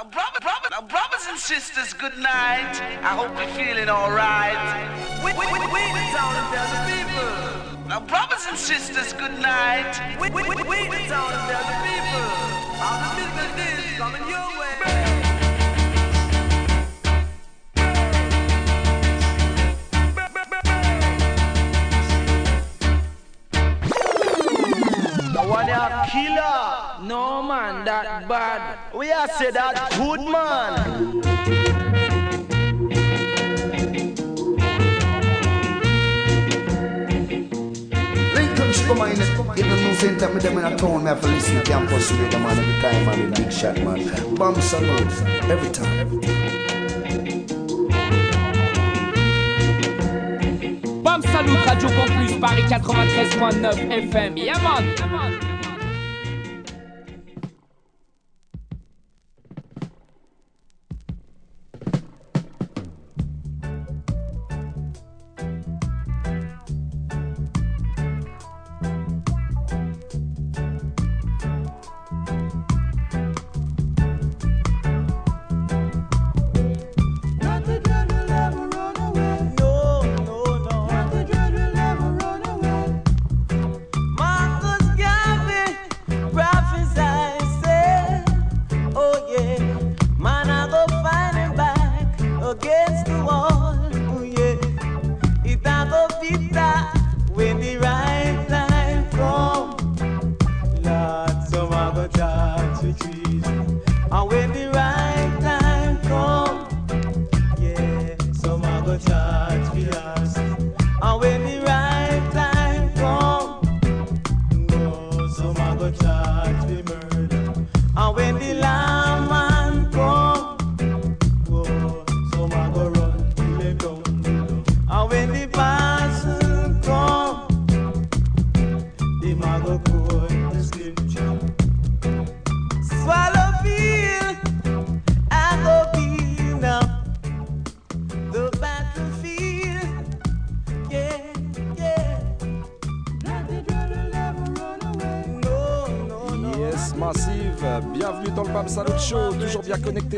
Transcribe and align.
Now, 0.00 0.08
brother, 0.08 0.40
brother, 0.40 0.68
now, 0.70 0.80
brothers 0.80 1.26
and 1.28 1.38
sisters, 1.38 1.92
good 1.92 2.16
night. 2.16 2.80
I 3.04 3.12
hope 3.20 3.36
you're 3.36 3.52
feeling 3.52 3.90
alright. 3.90 4.56
We, 5.22 5.30
we, 5.36 5.44
we, 5.44 5.58
we 5.60 5.82
the 5.92 6.04
town 6.16 6.32
and 6.40 6.48
tell 6.56 6.68
the 6.72 6.80
people. 6.88 7.28
Now, 7.86 8.00
brothers 8.00 8.46
and 8.48 8.56
sisters, 8.56 9.12
good 9.12 9.38
night. 9.42 9.92
We, 10.18 10.30
we, 10.30 10.42
we, 10.48 10.54
we 10.56 10.88
the 10.88 11.04
town 11.04 11.28
and 11.36 11.44
tell 11.52 11.64
the 11.68 11.76
people. 11.84 12.24
How 12.80 13.12
the 13.12 13.28
business 13.36 13.92
is 13.92 13.98
coming 13.98 14.24
your 14.24 14.48
way. 14.56 14.68
One 25.46 25.66
killer. 26.08 26.69
No 27.10 27.42
man, 27.42 27.84
that 27.86 28.28
bad. 28.28 28.94
We 28.94 29.10
are 29.10 29.26
say 29.26 29.50
that 29.50 29.90
good 29.98 30.20
man. 30.20 31.20
Lincoln 38.32 38.72
Sugar 38.72 38.94
Man, 38.94 39.10
you 39.56 39.64
don't 39.64 39.82
know 39.82 39.92
with 40.34 40.42
them 40.44 40.58
in 40.58 40.64
a 40.64 40.76
town, 40.78 41.02
me 41.02 41.08
have 41.08 41.20
to 41.20 41.26
listen 41.26 41.56
to 41.56 41.62
them 41.62 41.64
campus 41.64 42.12
radio 42.12 42.38
man 42.38 42.56
every 42.56 42.80
time, 42.80 43.04
man, 43.04 43.30
with 43.30 43.34
big 43.34 43.52
shot, 43.52 43.76
man. 43.82 44.34
Bomb 44.36 44.60
salute, 44.60 45.50
every 45.50 45.70
time. 45.70 46.20
Bam 51.02 51.22
Salut 51.22 51.66
Radio 51.66 51.88
Campus 51.88 52.34
Paris 52.38 52.70
93.9 52.70 54.12
FM. 54.12 54.36
Yeah 54.38 54.62
man. 54.62 55.29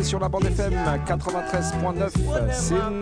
Sur 0.03 0.19
la 0.19 0.29
bande 0.31 0.47
FM 0.47 0.73
93.9 1.07 2.53
Sin. 2.53 3.01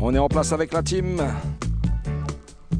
On 0.00 0.14
est 0.14 0.18
en 0.18 0.28
place 0.28 0.52
avec 0.52 0.72
la 0.72 0.82
team. 0.82 1.20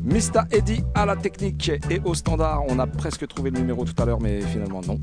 Mista 0.02 0.46
Eddy 0.50 0.82
à 0.94 1.04
la 1.04 1.14
technique 1.16 1.70
et 1.90 2.00
au 2.04 2.14
standard. 2.14 2.62
On 2.68 2.78
a 2.78 2.86
presque 2.86 3.28
trouvé 3.28 3.50
le 3.50 3.58
numéro 3.58 3.84
tout 3.84 4.00
à 4.02 4.06
l'heure, 4.06 4.20
mais 4.20 4.40
finalement 4.40 4.80
non. 4.80 4.98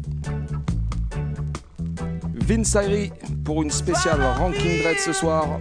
Vince 2.33 2.75
Ayri 2.75 3.11
pour 3.45 3.61
une 3.61 3.69
spéciale 3.69 4.21
Ranking 4.37 4.81
Dread 4.81 4.97
ce 4.97 5.13
soir. 5.13 5.59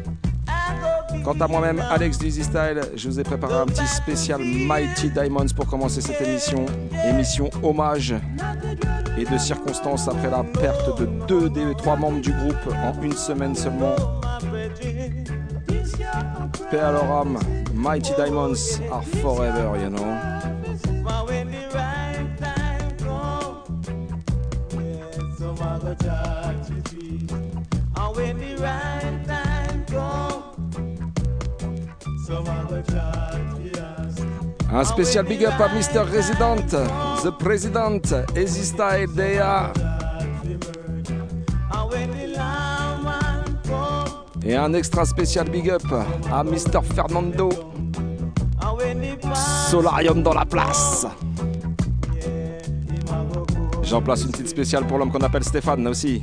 Quant 1.28 1.40
à 1.40 1.46
moi-même, 1.46 1.84
Alex 1.90 2.16
Dizzy 2.16 2.42
Style, 2.42 2.80
je 2.96 3.06
vous 3.06 3.20
ai 3.20 3.22
préparé 3.22 3.52
un 3.52 3.66
petit 3.66 3.86
spécial 3.86 4.40
Mighty 4.42 5.10
Diamonds 5.10 5.52
pour 5.54 5.66
commencer 5.66 6.00
cette 6.00 6.22
émission. 6.22 6.64
Émission 7.06 7.50
hommage 7.62 8.14
et 9.18 9.26
de 9.26 9.36
circonstances 9.36 10.08
après 10.08 10.30
la 10.30 10.42
perte 10.42 10.98
de 10.98 11.06
deux 11.26 11.50
des 11.50 11.74
trois 11.76 11.96
membres 11.96 12.22
du 12.22 12.32
groupe 12.32 12.74
en 12.82 13.02
une 13.02 13.12
semaine 13.12 13.54
seulement. 13.54 13.94
Paix 16.70 16.80
à 16.80 16.92
leur 16.92 17.12
âme, 17.12 17.38
Mighty 17.74 18.14
Diamonds 18.16 18.80
are 18.90 19.04
forever, 19.20 19.78
you 19.82 19.90
know. 19.90 20.27
Un 34.78 34.84
spécial 34.84 35.24
big 35.24 35.44
up 35.44 35.54
à 35.58 35.66
Mr. 35.74 36.04
Resident, 36.08 36.68
The 37.24 37.36
President, 37.36 38.14
Easy 38.36 38.64
Style, 38.64 39.08
Dea. 39.12 39.72
Et 44.44 44.54
un 44.54 44.72
extra 44.74 45.04
spécial 45.04 45.50
big 45.50 45.68
up 45.68 45.82
à 46.30 46.44
Mr. 46.44 46.80
Fernando. 46.94 47.48
Solarium 49.68 50.22
dans 50.22 50.34
la 50.34 50.44
place. 50.44 51.08
J'en 53.82 54.00
place 54.00 54.22
une 54.22 54.30
petite 54.30 54.48
spéciale 54.48 54.86
pour 54.86 54.98
l'homme 54.98 55.10
qu'on 55.10 55.24
appelle 55.26 55.42
Stéphane 55.42 55.88
aussi. 55.88 56.22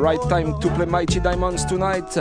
Right 0.00 0.20
time 0.28 0.58
to 0.60 0.68
play 0.70 0.86
Mighty 0.86 1.20
Diamonds 1.20 1.64
tonight. 1.66 2.16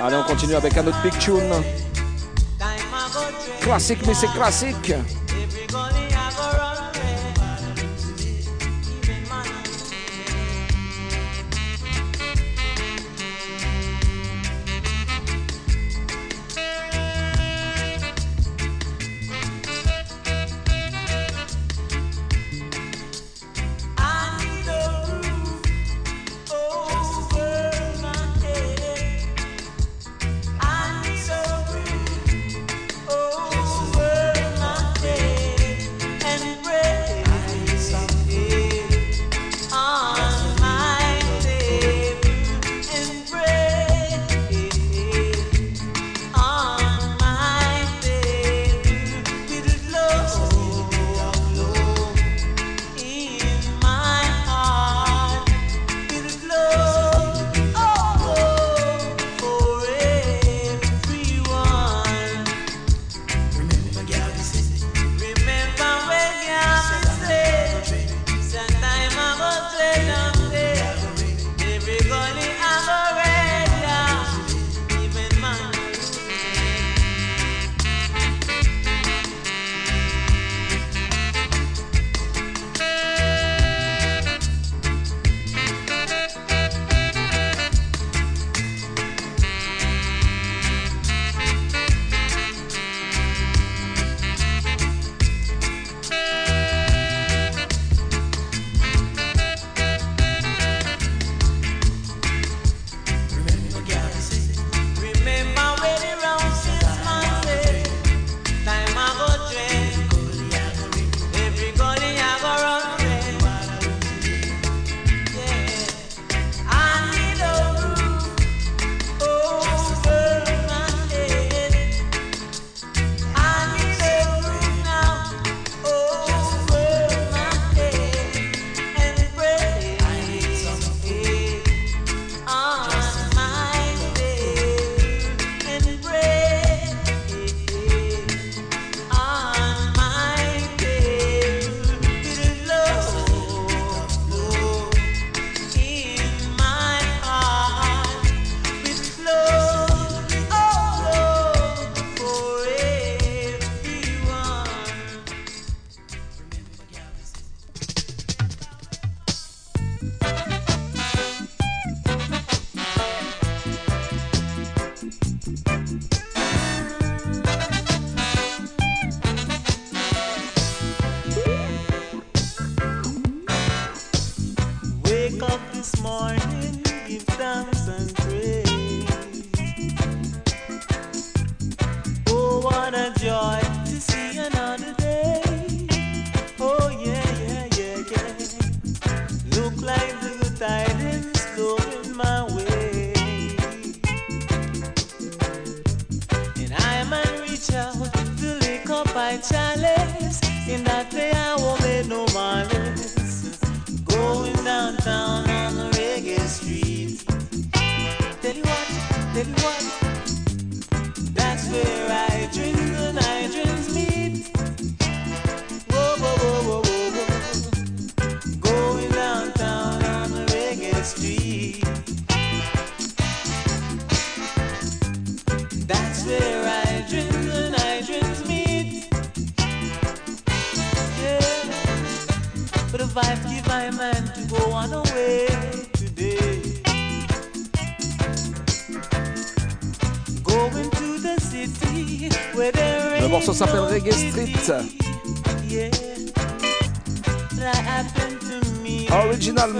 Allez, 0.00 0.16
on 0.16 0.22
continue 0.24 0.54
avec 0.54 0.76
un 0.76 0.86
autre 0.88 1.00
big 1.02 1.16
tune. 1.18 1.52
Classique, 3.60 4.04
mais 4.04 4.14
c'est 4.14 4.32
classique. 4.32 4.92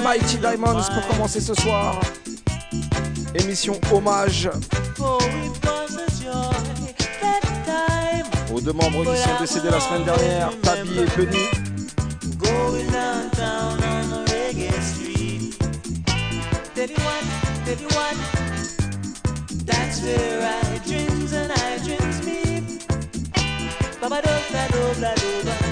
Mighty 0.02 0.38
Diamonds 0.38 0.82
pour 0.92 1.06
commencer 1.08 1.40
ce 1.40 1.54
soir. 1.54 2.00
Émission 3.34 3.80
hommage 3.92 4.50
aux 8.52 8.60
deux 8.60 8.72
membres 8.72 9.04
qui 9.04 9.20
sont 9.22 9.38
décédés 9.40 9.70
la 9.70 9.80
semaine 9.80 10.04
dernière, 10.04 10.50
Tabi 10.62 10.98
et 10.98 11.06
Bunny. 25.02 25.32
original 25.42 25.71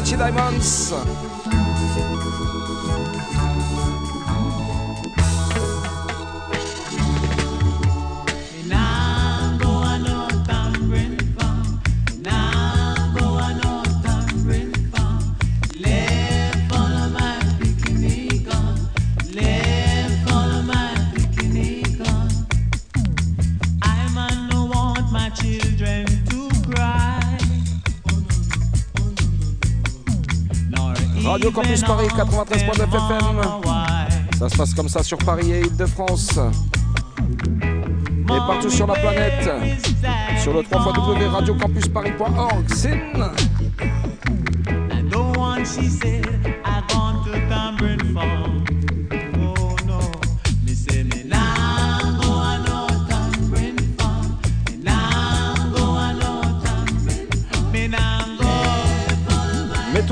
Mighty 0.00 0.16
Diamonds. 0.16 1.19
Campus 31.52 31.82
Paris 31.82 32.08
93.9 32.08 32.82
FM. 32.82 33.40
Ça 34.38 34.48
se 34.48 34.56
passe 34.56 34.74
comme 34.74 34.88
ça 34.88 35.02
sur 35.02 35.18
Paris 35.18 35.52
et 35.52 35.60
Île-de-France. 35.60 36.38
Et 37.62 38.38
partout 38.46 38.70
sur 38.70 38.86
la 38.86 38.94
planète. 38.94 39.50
Sur 40.38 40.54
le 40.54 40.62
3 40.62 40.80
radiocampusparis.org. 41.28 42.68
Sin. 42.74 43.32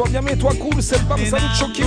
Reviens, 0.09 0.23
mets-toi 0.23 0.53
cool, 0.59 0.83
c'est 0.83 0.97
le 0.97 1.05
bam, 1.05 1.19
salut 1.19 1.45
Choki 1.55 1.83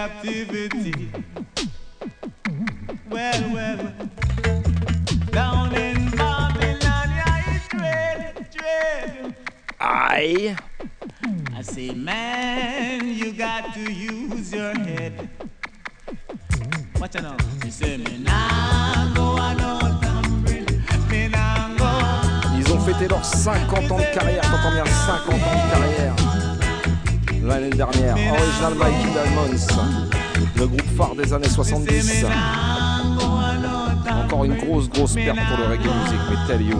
captivity. 0.00 1.09
Encore 34.24 34.44
une 34.44 34.56
grosse, 34.56 34.88
grosse 34.88 35.14
perte 35.14 35.38
pour 35.48 35.58
le 35.58 35.64
reggae 35.64 35.88
music, 36.04 36.20
mais. 36.28 36.76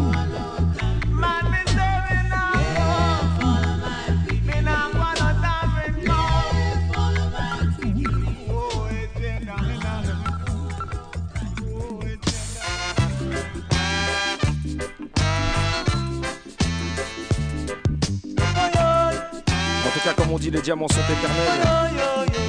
En 19.83 19.92
tout 19.92 20.00
cas, 20.04 20.14
comme 20.14 20.33
on 20.33 20.38
dit, 20.38 20.50
les 20.50 20.61
diamants 20.62 20.88
sont 20.88 20.95
éternels. 20.95 21.90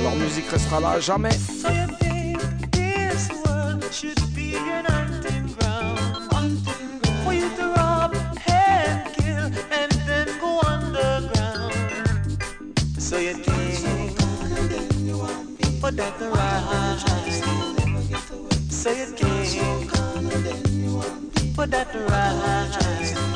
Leur 0.03 0.15
musique 0.15 0.47
restera 0.49 0.79
là 0.79 0.99
jamais. 0.99 1.29
never 15.91 16.09
get 16.09 16.19
the 16.19 16.29
right. 16.29 16.99
Say 18.69 19.01
it 19.01 19.19
again. 19.19 19.87
Put 21.55 21.71
that 21.71 21.93
right. 22.09 23.30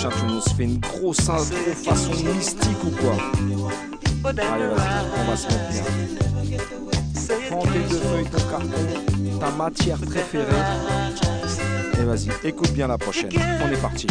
prochain, 0.00 0.16
tu 0.18 0.32
nous 0.32 0.40
fais 0.56 0.64
une 0.64 0.78
grosse 0.78 1.28
intro 1.28 1.56
façon 1.84 2.12
mystique 2.34 2.84
ou 2.84 2.90
quoi 2.90 3.16
Allez, 4.24 4.64
on 5.18 5.30
va 5.30 5.36
se 5.36 5.46
mettre 5.46 5.70
bien. 5.70 6.58
Prends 7.48 7.62
tes 7.62 7.78
deux 7.78 7.96
feuilles, 7.96 8.24
ton 8.24 8.50
carton, 8.50 9.40
ta 9.40 9.50
matière 9.50 9.98
préférée. 9.98 10.46
Et 12.00 12.04
vas-y, 12.04 12.30
écoute 12.44 12.72
bien 12.72 12.88
la 12.88 12.98
prochaine. 12.98 13.30
On 13.62 13.70
est 13.70 13.80
parti. 13.80 14.06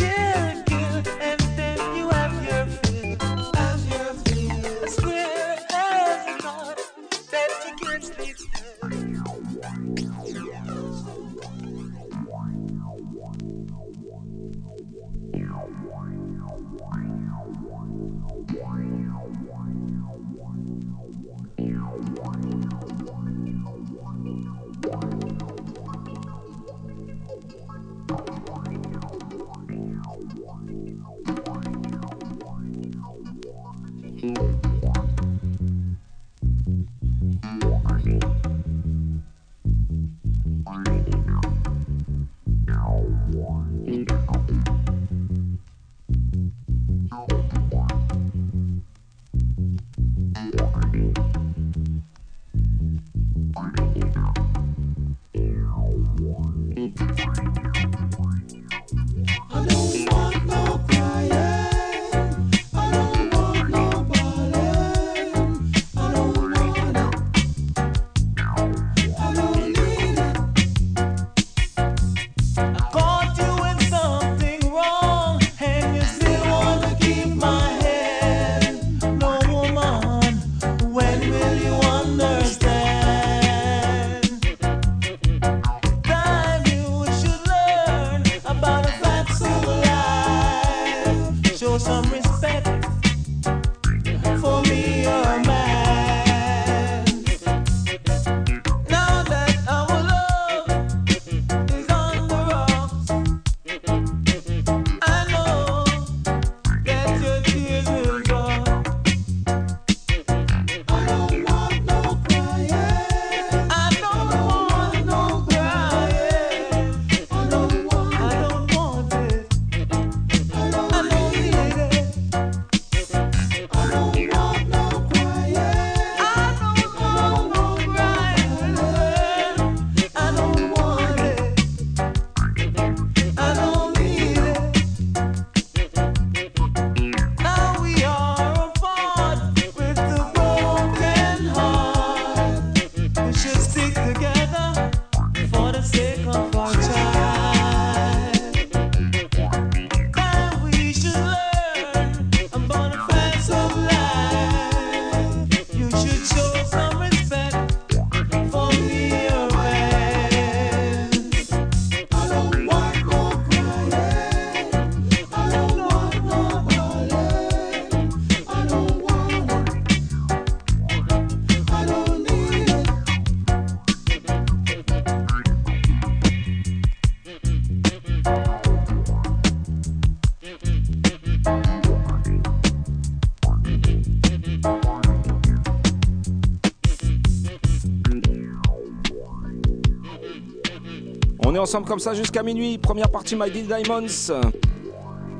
Ensemble 191.69 191.87
comme 191.87 191.99
ça 191.99 192.15
jusqu'à 192.15 192.41
minuit. 192.41 192.79
Première 192.79 193.11
partie 193.11 193.35
Mighty 193.35 193.61
Diamonds. 193.61 194.31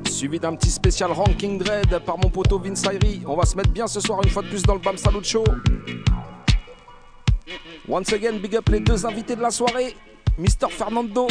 Suivi 0.08 0.38
d'un 0.38 0.54
petit 0.54 0.70
spécial 0.70 1.10
Ranking 1.10 1.58
Dread 1.58 1.98
par 2.06 2.18
mon 2.18 2.30
poteau 2.30 2.60
Vince 2.60 2.84
Irie. 2.84 3.20
On 3.26 3.34
va 3.34 3.44
se 3.44 3.56
mettre 3.56 3.72
bien 3.72 3.88
ce 3.88 3.98
soir 3.98 4.20
une 4.22 4.30
fois 4.30 4.42
de 4.44 4.48
plus 4.48 4.62
dans 4.62 4.74
le 4.74 4.80
Bam 4.80 4.96
Salut 4.96 5.24
Show. 5.24 5.42
Once 7.88 8.12
again, 8.12 8.38
big 8.40 8.54
up 8.54 8.68
les 8.68 8.78
deux 8.78 9.04
invités 9.04 9.34
de 9.34 9.42
la 9.42 9.50
soirée. 9.50 9.96
Mr. 10.38 10.70
Fernando, 10.70 11.26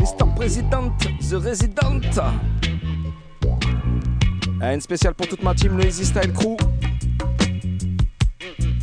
Mr. 0.00 0.26
President, 0.34 0.90
The 1.20 1.34
Resident. 1.34 2.00
une 4.60 4.80
spéciale 4.80 5.14
pour 5.14 5.28
toute 5.28 5.44
ma 5.44 5.54
team, 5.54 5.76
le 5.76 5.86
Easy 5.86 6.04
Style 6.04 6.32
Crew. 6.32 6.56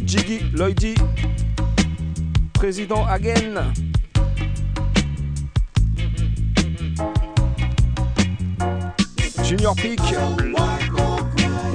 Jiggy, 0.06 0.40
Lloydy, 0.54 0.96
Président 2.54 3.06
Again. 3.08 3.74
Junior 9.50 9.74
Peak. 9.74 10.00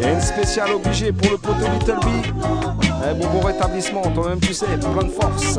Et 0.01 0.07
une 0.07 0.21
spéciale 0.21 0.71
obligée 0.75 1.11
pour 1.11 1.33
le 1.33 1.39
poteau 1.39 1.67
Little 1.73 1.99
B. 2.05 2.09
Eh, 3.03 3.15
bon, 3.15 3.27
bon 3.33 3.41
rétablissement, 3.41 4.03
toi-même 4.15 4.39
tu 4.39 4.55
sais, 4.55 4.67
plein 4.67 5.03
de 5.03 5.11
force. 5.11 5.59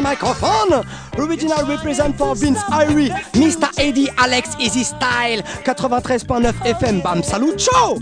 Microphone. 0.00 0.84
Original 1.18 1.64
represent 1.66 2.16
for 2.16 2.34
Vince 2.34 2.62
Irie, 2.70 3.10
Mr. 3.32 3.68
Eddie 3.78 4.08
Alex 4.16 4.56
Easy 4.58 4.84
Style, 4.84 5.42
93.9 5.64 6.52
FM. 6.64 7.02
Bam, 7.02 7.22
salut, 7.22 7.58
ciao! 7.58 7.98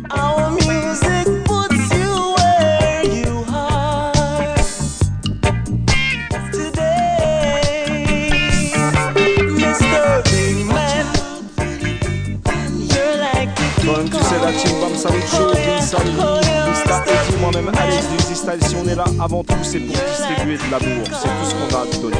Si 18.43 18.75
on 18.75 18.89
est 18.89 18.97
là 18.97 19.05
avant 19.21 19.45
tout, 19.45 19.55
c'est 19.63 19.79
pour 19.79 19.95
distribuer 19.95 20.57
de 20.57 20.71
l'amour. 20.71 21.07
C'est 21.07 21.29
tout 21.29 21.45
ce 21.49 21.55
qu'on 21.55 21.77
a 21.77 21.83
à 21.83 22.01
donner. 22.01 22.17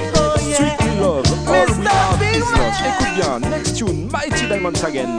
Sweet 0.55 1.01
love, 1.01 1.27
all 1.49 1.67
we 1.77 1.87
have 1.89 2.23
is 2.23 2.39
love. 2.53 2.73
Écoute 2.87 3.15
bien, 3.17 3.51
next 3.51 3.77
tune, 3.77 4.09
Mighty 4.09 4.47
Diamonds 4.47 4.85
Again. 4.85 5.19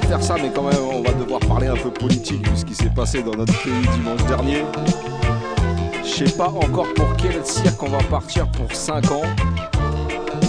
faire 0.00 0.22
ça, 0.22 0.36
mais 0.40 0.50
quand 0.54 0.62
même, 0.62 0.78
on 0.92 1.02
va 1.02 1.12
devoir 1.12 1.40
parler 1.40 1.68
un 1.68 1.76
peu 1.76 1.90
politique 1.90 2.42
de 2.50 2.56
ce 2.56 2.64
qui 2.64 2.74
s'est 2.74 2.90
passé 2.90 3.22
dans 3.22 3.34
notre 3.34 3.52
pays 3.62 3.72
dimanche 3.94 4.24
dernier. 4.26 4.64
Je 6.02 6.24
sais 6.24 6.36
pas 6.36 6.48
encore 6.48 6.86
pour 6.94 7.16
quel 7.16 7.44
cirque 7.44 7.82
on 7.82 7.88
va 7.88 8.02
partir 8.04 8.48
pour 8.48 8.72
5 8.74 9.10
ans. 9.12 9.22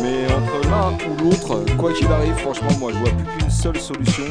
Mais 0.02 0.26
entre 0.26 0.70
l'un 0.70 0.92
ou 1.10 1.24
l'autre, 1.24 1.76
quoi 1.78 1.94
qu'il 1.94 2.08
arrive, 2.08 2.36
franchement, 2.36 2.70
moi 2.80 2.92
je 2.94 3.00
vois 3.00 3.10
plus 3.10 3.26
qu'une 3.38 3.50
seule 3.50 3.80
solution. 3.80 4.24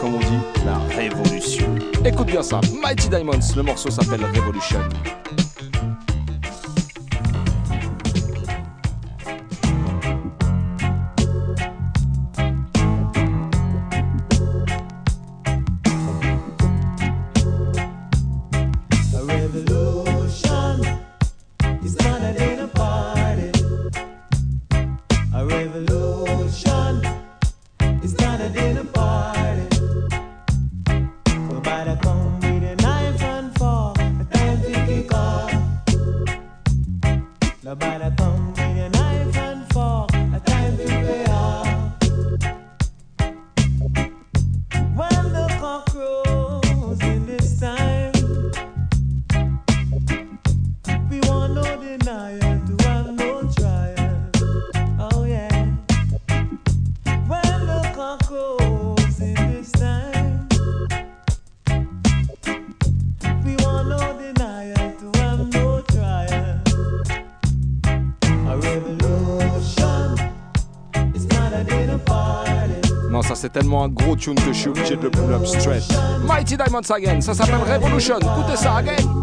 Comme 0.00 0.14
on 0.14 0.18
dit, 0.18 0.64
la 0.64 0.78
révolution. 0.94 1.66
Écoute 2.04 2.26
bien 2.26 2.42
ça, 2.42 2.60
Mighty 2.80 3.08
Diamonds, 3.08 3.54
le 3.56 3.62
morceau 3.62 3.90
s'appelle 3.90 4.24
Révolution. 4.24 4.80
tune 74.26 74.34
que 74.34 74.52
je 74.52 74.58
suis 74.58 74.68
obligé 74.68 74.96
de 74.96 75.02
le 75.02 75.10
pull 75.10 75.32
up 75.32 75.46
straight. 75.46 75.84
Mighty 76.26 76.56
Diamonds 76.56 76.90
again, 76.90 77.20
ça 77.20 77.32
s'appelle 77.32 77.62
Revolution, 77.72 78.18
écoutez 78.18 78.56
ça 78.56 78.76
again. 78.76 79.15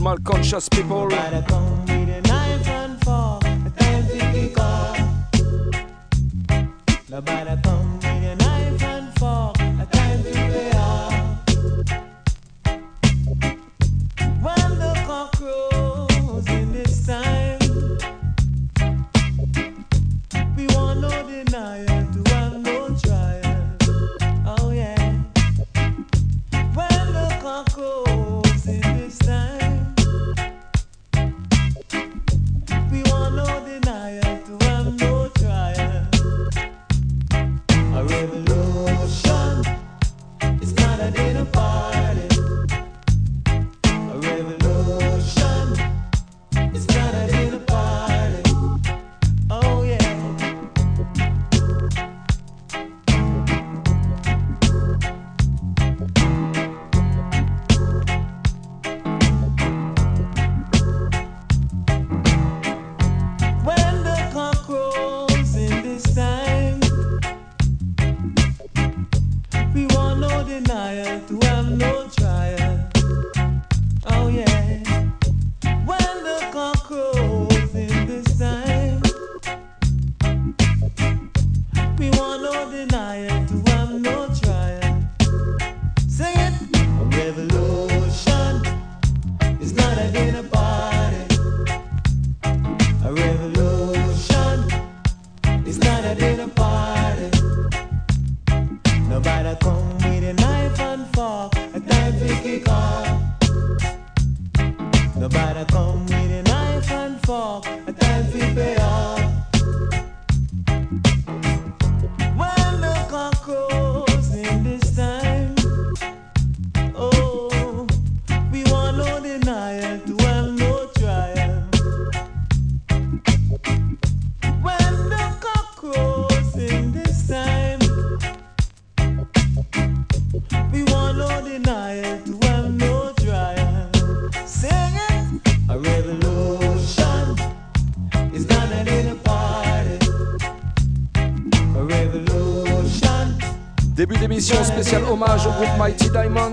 normal 0.00 0.18
conscious 0.24 0.68
people. 0.70 1.89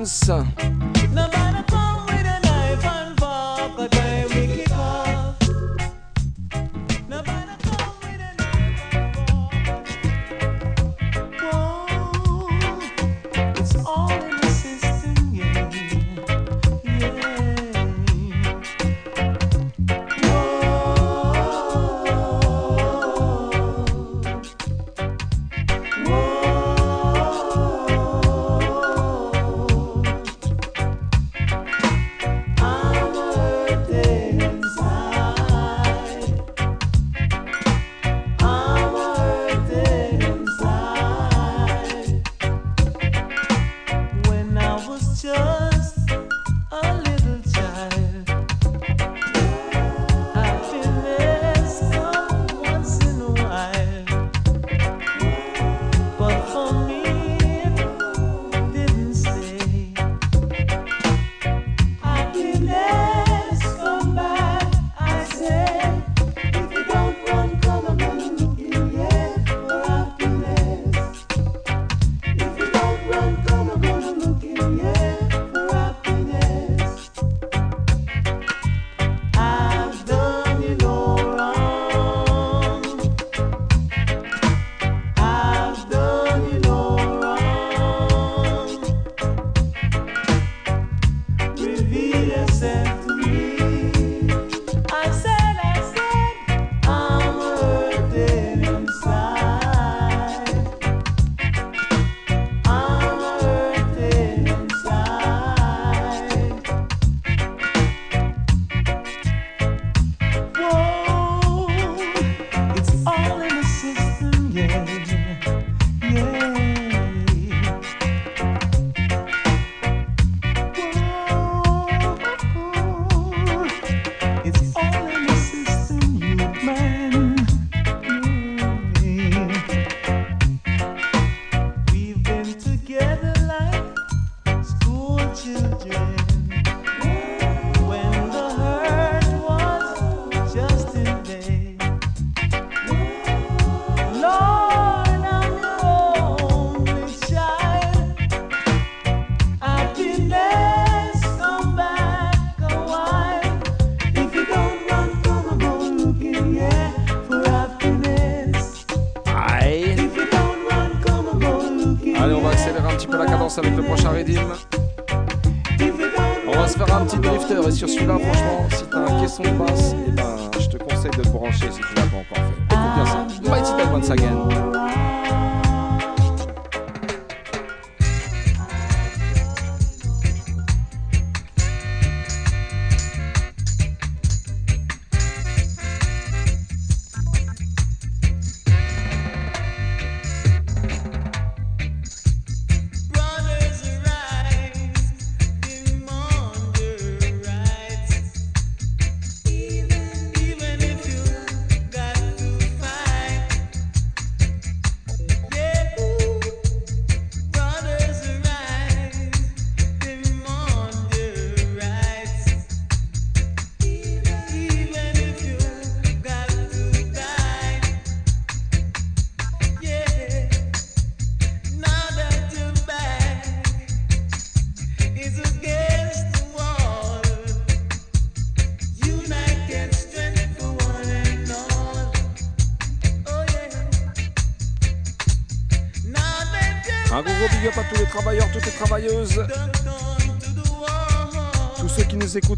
dança. 0.07 0.76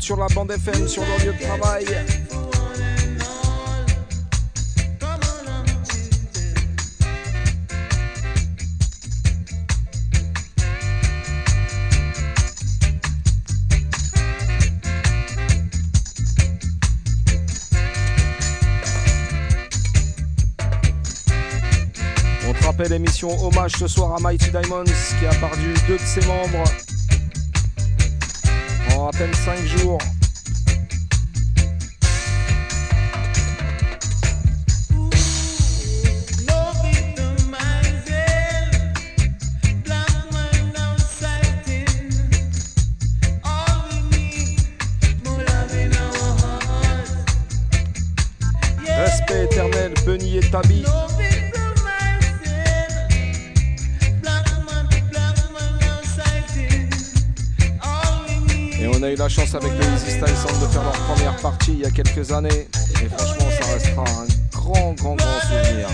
Sur 0.09 0.17
la 0.17 0.25
bande 0.33 0.49
FM, 0.49 0.87
sur 0.87 1.03
leur 1.05 1.19
lieu 1.19 1.33
de 1.33 1.43
travail. 1.43 1.85
on, 22.47 22.53
te 22.53 22.63
rappelle 22.65 22.89
l'émission 22.89 23.29
Hommage 23.45 23.73
ce 23.77 23.87
soir 23.87 24.15
à 24.15 24.19
Mighty 24.19 24.49
Diamonds 24.49 24.85
qui 24.85 25.27
a 25.27 25.35
perdu 25.35 25.75
deux 25.87 25.97
de 25.97 25.99
ses 25.99 26.25
membres 26.25 26.63
peine 29.19 29.33
5 29.33 29.65
jours. 29.65 30.18
Avec 59.55 59.71
le 59.71 59.83
Easy 59.95 60.11
Style 60.11 60.35
Sound 60.35 60.61
de 60.61 60.67
faire 60.67 60.83
leur 60.83 60.91
première 60.91 61.35
partie 61.37 61.71
il 61.71 61.79
y 61.79 61.85
a 61.85 61.89
quelques 61.89 62.31
années. 62.31 62.67
Et 63.01 63.09
franchement, 63.09 63.45
ça 63.59 63.73
restera 63.73 64.03
un 64.03 64.27
grand, 64.51 64.93
grand, 64.93 65.15
grand 65.15 65.39
souvenir. 65.41 65.87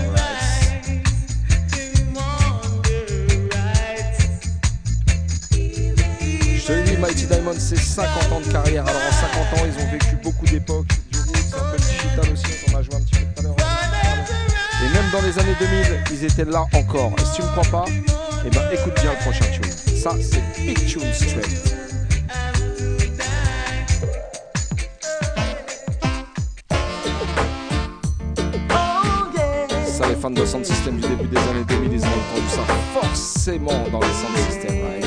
Je 5.52 6.66
te 6.66 6.84
dis, 6.84 6.96
Mighty 6.98 7.26
Diamond, 7.26 7.54
c'est 7.58 7.76
50 7.76 8.32
ans 8.32 8.40
de 8.40 8.52
carrière. 8.52 8.86
Alors 8.86 9.00
en 9.00 9.52
50 9.52 9.60
ans, 9.60 9.66
ils 9.66 9.84
ont 9.84 9.90
vécu 9.90 10.16
beaucoup 10.22 10.46
d'époques. 10.46 10.88
Du 11.10 11.18
root, 11.18 11.32
c'est 11.34 11.56
un 11.56 11.76
digital 11.76 12.32
aussi, 12.32 12.44
on 12.70 12.76
a 12.76 12.82
joué 12.82 12.94
un 12.94 13.00
petit 13.00 13.20
peu 13.20 13.24
tout 13.34 13.40
à 13.40 13.42
l'heure. 13.42 13.56
Et 14.84 14.88
même 14.92 15.10
dans 15.12 15.22
les 15.22 15.38
années 15.38 15.56
2000, 15.58 16.02
ils 16.12 16.24
étaient 16.24 16.44
là 16.44 16.66
encore. 16.74 17.12
Et 17.18 17.24
si 17.24 17.36
tu 17.36 17.42
ne 17.42 17.46
me 17.46 17.52
crois 17.52 17.84
pas, 17.84 17.84
eh 18.44 18.50
ben 18.50 18.62
écoute 18.72 18.94
bien 19.00 19.12
le 19.12 19.18
prochain 19.18 19.46
tune. 19.52 19.96
Ça, 19.96 20.10
c'est 20.20 20.42
Big 20.62 20.86
Tune 20.86 21.12
Straight. 21.14 21.75
De 30.46 30.50
Sound 30.52 30.64
System 30.64 30.94
du 30.94 31.08
début 31.08 31.26
des 31.26 31.38
années 31.38 31.64
2000, 31.66 31.92
ils 31.92 32.04
ont 32.04 32.06
entendu 32.06 32.48
ça 32.50 32.62
forcément 32.94 33.84
dans 33.90 33.98
les 33.98 34.06
Sound 34.06 34.36
System. 34.48 34.76
right? 34.84 35.04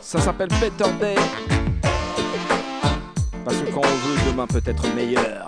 Ça 0.00 0.20
s'appelle 0.20 0.48
Better 0.60 0.90
Day. 1.00 1.14
Parce 3.44 3.58
que 3.58 3.70
quand 3.70 3.82
on 3.82 4.08
veut, 4.08 4.32
demain 4.32 4.48
peut 4.48 4.62
être 4.66 4.94
meilleur. 4.96 5.41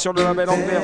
Sur 0.00 0.14
le 0.14 0.22
label 0.22 0.48
anglais 0.48 0.78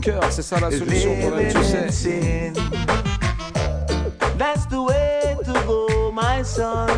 cœur, 0.00 0.22
c'est 0.30 0.42
ça 0.42 0.58
la 0.60 0.70
solution 0.70 1.14
toi-même, 1.20 1.52
tu 1.52 1.92
sais. 1.92 2.52
That's 4.38 4.66
the 4.68 4.80
way 4.80 5.36
to 5.44 5.52
go, 5.66 6.10
my 6.12 6.42
son. 6.42 6.88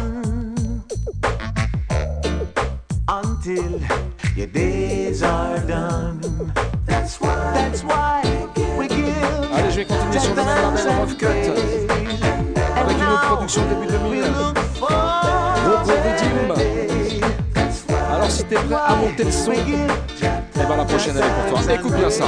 Until 3.09 3.81
your 4.37 4.47
days 4.47 5.23
are 5.23 5.59
done. 5.67 6.21
That's 6.87 7.21
why, 7.21 7.53
that's 7.55 7.83
why 7.83 8.23
we 8.79 8.89
give. 8.89 9.07
Allez, 9.53 9.71
je 9.71 9.77
vais 9.79 9.85
continuer 9.85 10.21
sur 10.21 10.31
le 10.31 10.37
même 10.37 10.47
label 10.47 10.89
Rough 11.01 11.17
Cut 11.19 11.27
avec 12.77 12.97
une 12.97 13.09
autre 13.09 13.27
production 13.27 13.63
début 13.69 13.87
2000. 13.87 14.25
Robo 14.81 15.91
Redeem. 15.91 16.53
Alors 18.15 18.31
si 18.31 18.45
t'es 18.45 18.55
prêt 18.55 18.75
à 18.75 18.95
monter 18.95 19.25
le 19.25 19.33
son, 19.33 19.53
et 19.53 19.57
ben 20.55 20.77
la 20.77 20.85
prochaine 20.85 21.17
elle 21.17 21.25
est 21.25 21.51
pour 21.51 21.61
toi. 21.61 21.75
Écoute 21.75 21.97
bien 21.97 22.11
ça. 22.11 22.25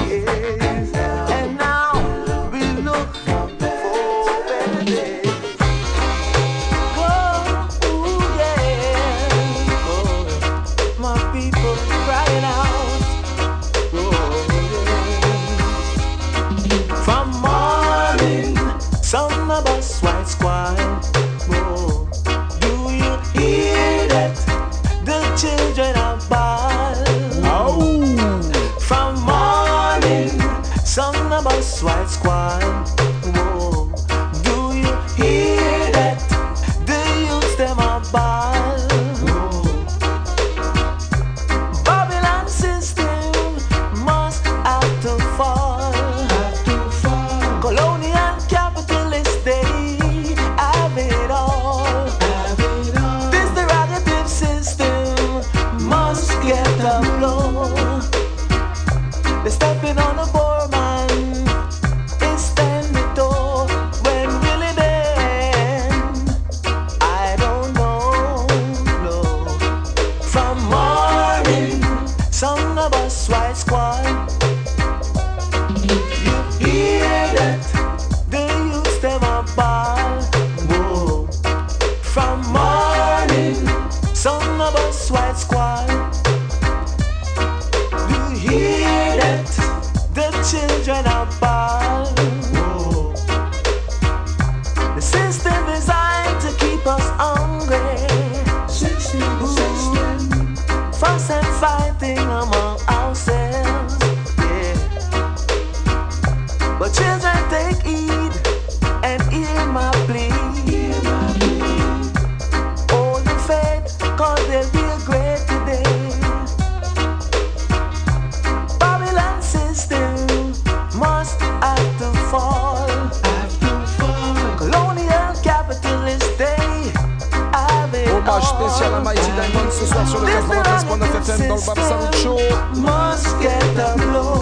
Sur 130.15 130.25
le 130.25 130.33
93.9 130.33 131.21
FM 131.23 131.49
dans 131.49 131.57
le 131.57 131.67
Bab 131.67 131.79
Salut 131.79 132.23
Show. 132.23 132.39
Must 132.77 133.43
get 133.43 133.63
a 133.79 133.97
blow. 133.97 134.41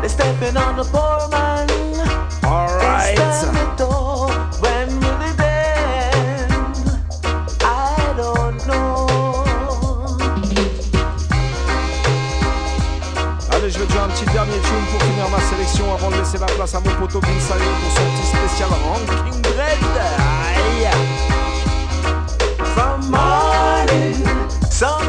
They're 0.00 0.08
stepping 0.08 0.56
on 0.56 0.76
the 0.76 0.84
poor 0.90 1.28
man. 1.30 1.68
Alright. 2.44 3.16
Stand 3.16 3.56
the 3.56 3.76
door 3.76 4.30
when 4.60 4.88
really 5.00 5.32
then. 5.36 6.50
I 7.60 8.14
don't 8.16 8.66
know. 8.66 9.06
Allez, 13.52 13.70
je 13.70 13.78
vais 13.78 13.86
te 13.86 13.92
jouer 13.92 14.00
un 14.00 14.08
petit 14.08 14.24
dernier 14.32 14.58
tune 14.60 14.86
pour 14.90 15.02
finir 15.02 15.28
ma 15.30 15.40
sélection 15.40 15.94
avant 15.94 16.10
de 16.10 16.16
laisser 16.16 16.38
la 16.38 16.46
place 16.46 16.74
à 16.74 16.80
mon 16.80 16.90
poteau 16.96 17.20
pour 17.20 17.30
son 17.40 17.54
petit 17.54 18.26
spécial 18.26 18.70
ranking 18.70 19.40
dread. 19.42 19.78
Aïe. 20.18 21.17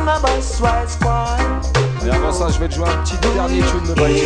Of. 0.09 0.99
Et 2.05 2.09
avant 2.09 2.31
ça, 2.31 2.47
je 2.49 2.59
vais 2.59 2.67
te 2.67 2.75
jouer 2.75 2.87
un 2.87 3.03
petit 3.03 3.17
dernier 3.17 3.61
tune 3.61 3.93
de 3.93 3.99
Mighty 3.99 4.21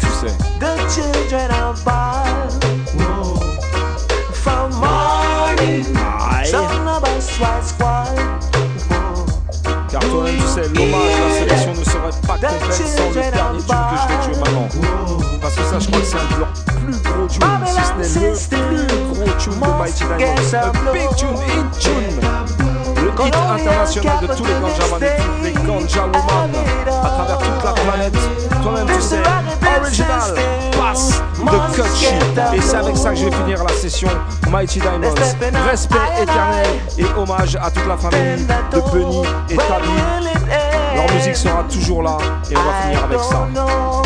tu 0.00 0.06
sais. 0.06 0.32
The 0.60 0.76
children 0.90 1.50
are 1.50 1.74
bad. 1.84 2.52
From 4.32 4.70
morning, 4.72 5.84
of 6.86 7.04
us. 7.16 7.38
Car 9.90 10.00
toi-même, 10.00 10.36
tu 10.36 10.46
sais, 10.46 10.68
l'hommage, 10.68 11.18
la 11.20 11.34
sélection 11.38 11.74
ne 11.74 11.84
serait 11.84 11.98
pas 12.26 12.34
complète 12.34 12.72
sans 12.72 13.08
le 13.08 13.14
dernier 13.14 13.58
tune 13.58 13.66
que 13.68 13.96
je 13.96 14.06
vais 14.08 14.18
te 14.18 14.24
jouer 14.24 14.38
maintenant. 14.40 14.68
Parce 15.40 15.54
que 15.54 15.62
ça, 15.62 15.78
je 15.78 15.86
crois 15.86 16.00
que 16.00 16.06
c'est 16.06 16.16
un 16.16 16.34
de 16.34 16.38
leurs 16.40 16.52
plus 16.64 16.98
gros 17.02 17.26
tunes, 17.28 17.42
si 17.66 18.18
ce 18.18 18.54
n'est 18.54 18.60
le 18.70 18.86
plus 18.86 19.24
gros 19.24 19.32
tune 19.38 19.52
de 19.52 19.78
Mighty 19.78 20.04
Diamond. 20.04 20.34
A 20.54 20.92
big 20.92 21.10
tune, 21.16 21.36
hit 21.46 21.78
tune. 21.80 22.53
Hit 23.22 23.34
international 23.34 24.18
de 24.22 24.26
tous 24.26 24.44
les 24.44 24.54
ganjaman 24.54 25.02
et 25.02 25.44
les 25.44 25.52
ganjawoman 25.52 26.50
à 26.88 27.08
travers 27.08 27.38
toute 27.38 27.64
la 27.64 27.72
planète. 27.72 28.18
Toi-même, 28.62 28.86
tu 28.86 29.00
sais, 29.00 29.22
original, 29.80 30.34
pass 30.76 31.22
de 31.38 31.74
Kutchi. 31.74 32.06
Et 32.54 32.60
c'est 32.60 32.76
avec 32.76 32.96
ça 32.96 33.10
que 33.10 33.16
je 33.16 33.24
vais 33.26 33.30
finir 33.30 33.62
la 33.62 33.72
session 33.72 34.08
Mighty 34.50 34.80
Diamonds. 34.80 35.14
Respect 35.70 35.96
éternel 36.20 36.66
et 36.98 37.06
hommage 37.16 37.56
à 37.56 37.70
toute 37.70 37.86
la 37.86 37.96
famille 37.96 38.46
de 38.72 38.80
Benny 38.92 39.22
et 39.50 39.56
Tabi. 39.56 39.88
Leur 40.96 41.10
musique 41.14 41.36
sera 41.36 41.62
toujours 41.64 42.02
là 42.02 42.18
et 42.50 42.56
on 42.56 42.62
va 42.62 42.72
finir 42.82 43.04
avec 43.04 43.20
ça. 43.20 44.03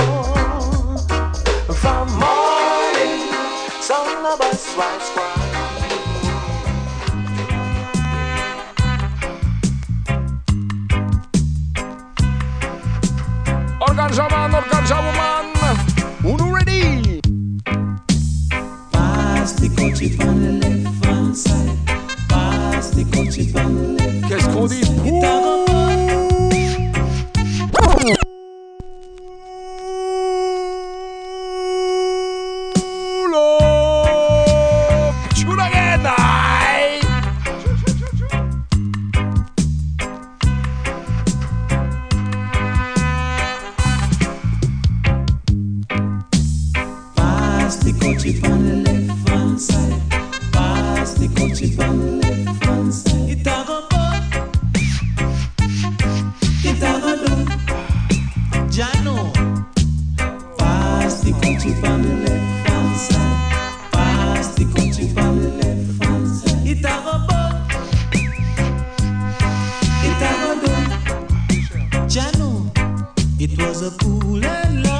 was 73.58 73.82
a 73.82 73.90
fool 73.90 74.44
and 74.44 74.84
loved. 74.84 74.97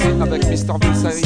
avec 0.00 0.44
Mr. 0.46 0.74
Vinsari 0.80 1.22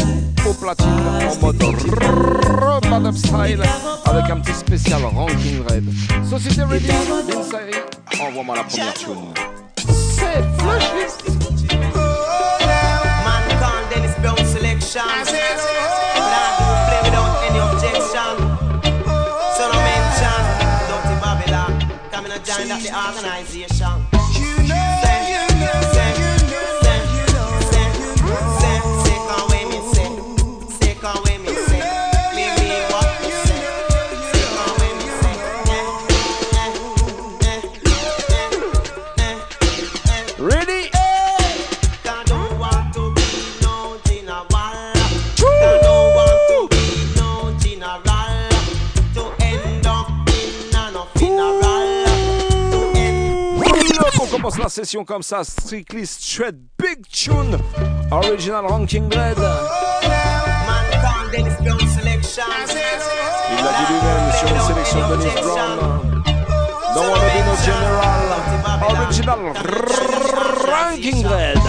au 0.49 0.53
platine 0.53 0.87
en 0.87 1.37
mode 1.41 1.63
repas 1.63 3.13
style 3.13 3.63
avec 4.05 4.31
un 4.31 4.41
petit 4.41 4.55
spécial 4.55 5.03
ranking 5.05 5.63
red. 5.69 5.85
Société 6.29 6.63
Ready, 6.65 6.87
Vinsari, 6.87 7.73
envoie-moi 8.21 8.57
la 8.57 8.65
première 8.65 8.95
tune. 8.95 9.33
C'est 9.77 10.43
Flashlist. 10.59 11.25
Mankind, 13.25 13.85
Dennis 13.95 14.15
Brown 14.21 14.47
Selection. 14.47 15.03
Ah, 15.07 15.25
play 16.89 17.01
without 17.05 17.31
any 17.49 17.61
objection. 17.61 18.33
So 19.57 19.63
no 19.73 19.79
mention, 19.81 20.41
don't 20.89 21.21
Babylon. 21.21 21.73
Coming 22.11 22.33
to 22.33 22.39
join 22.45 22.71
up 22.71 22.81
the 22.81 22.93
organization. 22.93 24.08
commence 54.49 54.63
la 54.63 54.69
session 54.71 55.05
comme 55.05 55.23
ça. 55.23 55.45
Strictly 55.45 56.07
Shred 56.07 56.59
Big 56.79 57.07
Tune. 57.11 57.59
Original 58.11 58.65
Ranking 58.65 59.05
Red. 59.05 59.37
Il 59.37 59.45
l'a 63.65 63.73
dit 63.73 63.87
lui-même 63.91 64.33
sur 64.39 64.49
une 64.49 64.61
sélection 64.61 65.09
de 65.09 65.17
Dennis 65.17 65.43
Brown. 65.43 65.79
Don't 66.95 67.09
wanna 67.11 67.29
be 67.29 67.41
no 67.45 67.55
general. 67.63 68.23
Original 68.89 69.41
Ranking 70.67 71.27
Red. 71.27 71.68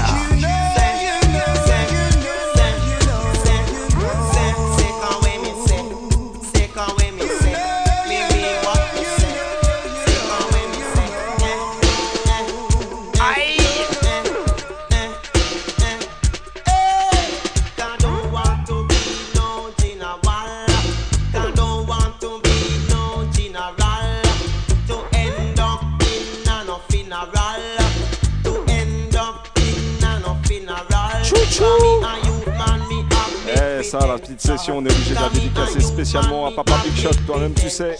on 34.72 34.86
est 34.86 34.92
obligé 34.92 35.12
de 35.12 35.16
la 35.16 35.30
dédicacer 35.30 35.80
spécialement 35.80 36.48
à 36.48 36.52
Papa 36.52 36.82
Big 36.84 36.96
Shot, 36.96 37.14
toi-même 37.28 37.54
tu 37.54 37.70
sais. 37.70 37.98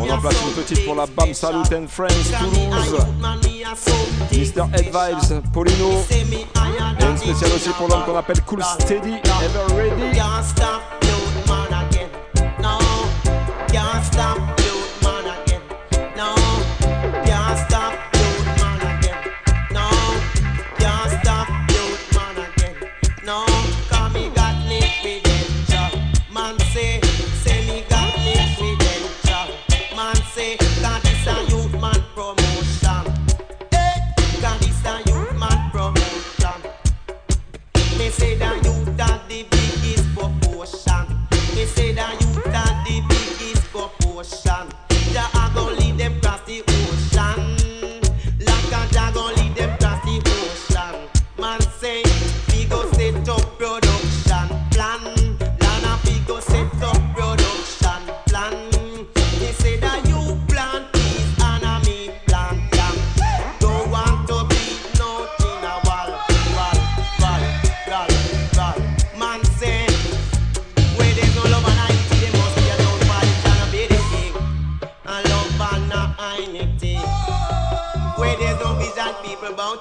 On 0.00 0.10
en 0.10 0.18
place 0.18 0.34
une 0.46 0.62
petite 0.62 0.84
pour 0.84 0.94
la 0.94 1.06
BAM 1.06 1.34
Salute 1.34 1.72
and 1.72 1.86
Friends 1.88 2.08
Toulouse. 2.38 2.96
Mr. 4.32 4.64
Head 4.74 4.86
Vibes, 4.86 5.42
Polino. 5.52 6.04
Et 6.10 7.04
une 7.04 7.16
spéciale 7.16 7.52
aussi 7.54 7.70
pour 7.70 7.88
l'homme 7.88 8.04
qu'on 8.06 8.16
appelle 8.16 8.40
Cool 8.42 8.62
Steady, 8.62 9.14
Ever 9.42 9.74
Ready. 9.74 10.18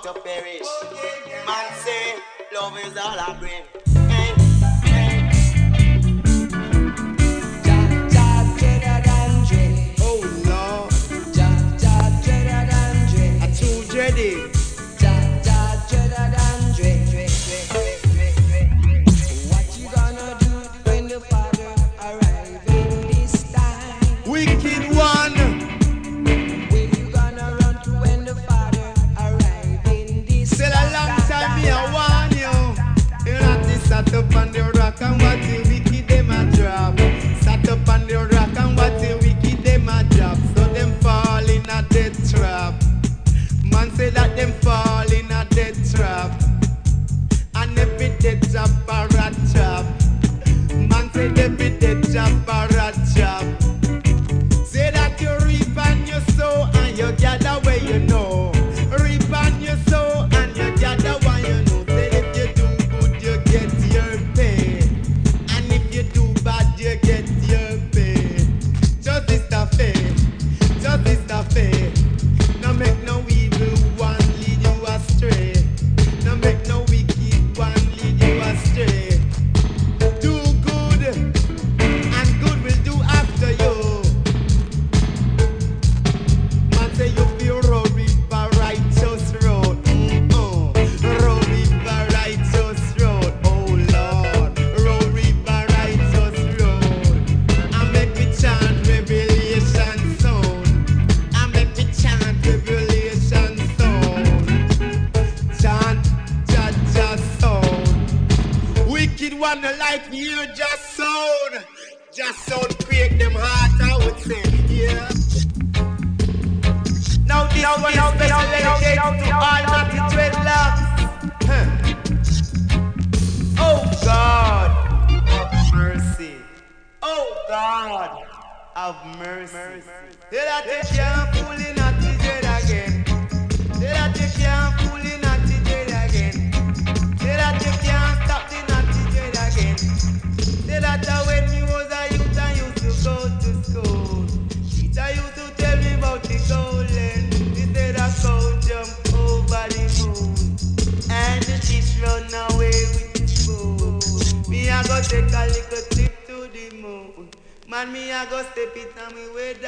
to 0.04 0.14
perish. 0.14 0.68
Man 1.46 1.74
say, 1.84 2.16
love 2.54 2.78
is 2.80 2.98
all 2.98 3.20
I 3.20 3.36
bring. 3.40 3.85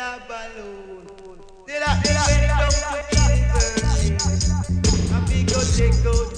a 0.07 0.19
balloon. 0.27 1.05
Till 1.65 1.83
I 1.83 2.01
end 2.05 2.51
up 2.51 2.67
I 5.11 5.43
go 5.43 5.59
check 5.75 6.36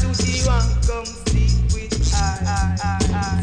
her 0.00 0.14
she 0.14 0.46
want 0.46 0.64
come 0.86 1.04
sleep 1.04 1.52
with 1.74 1.92
I. 2.14 2.76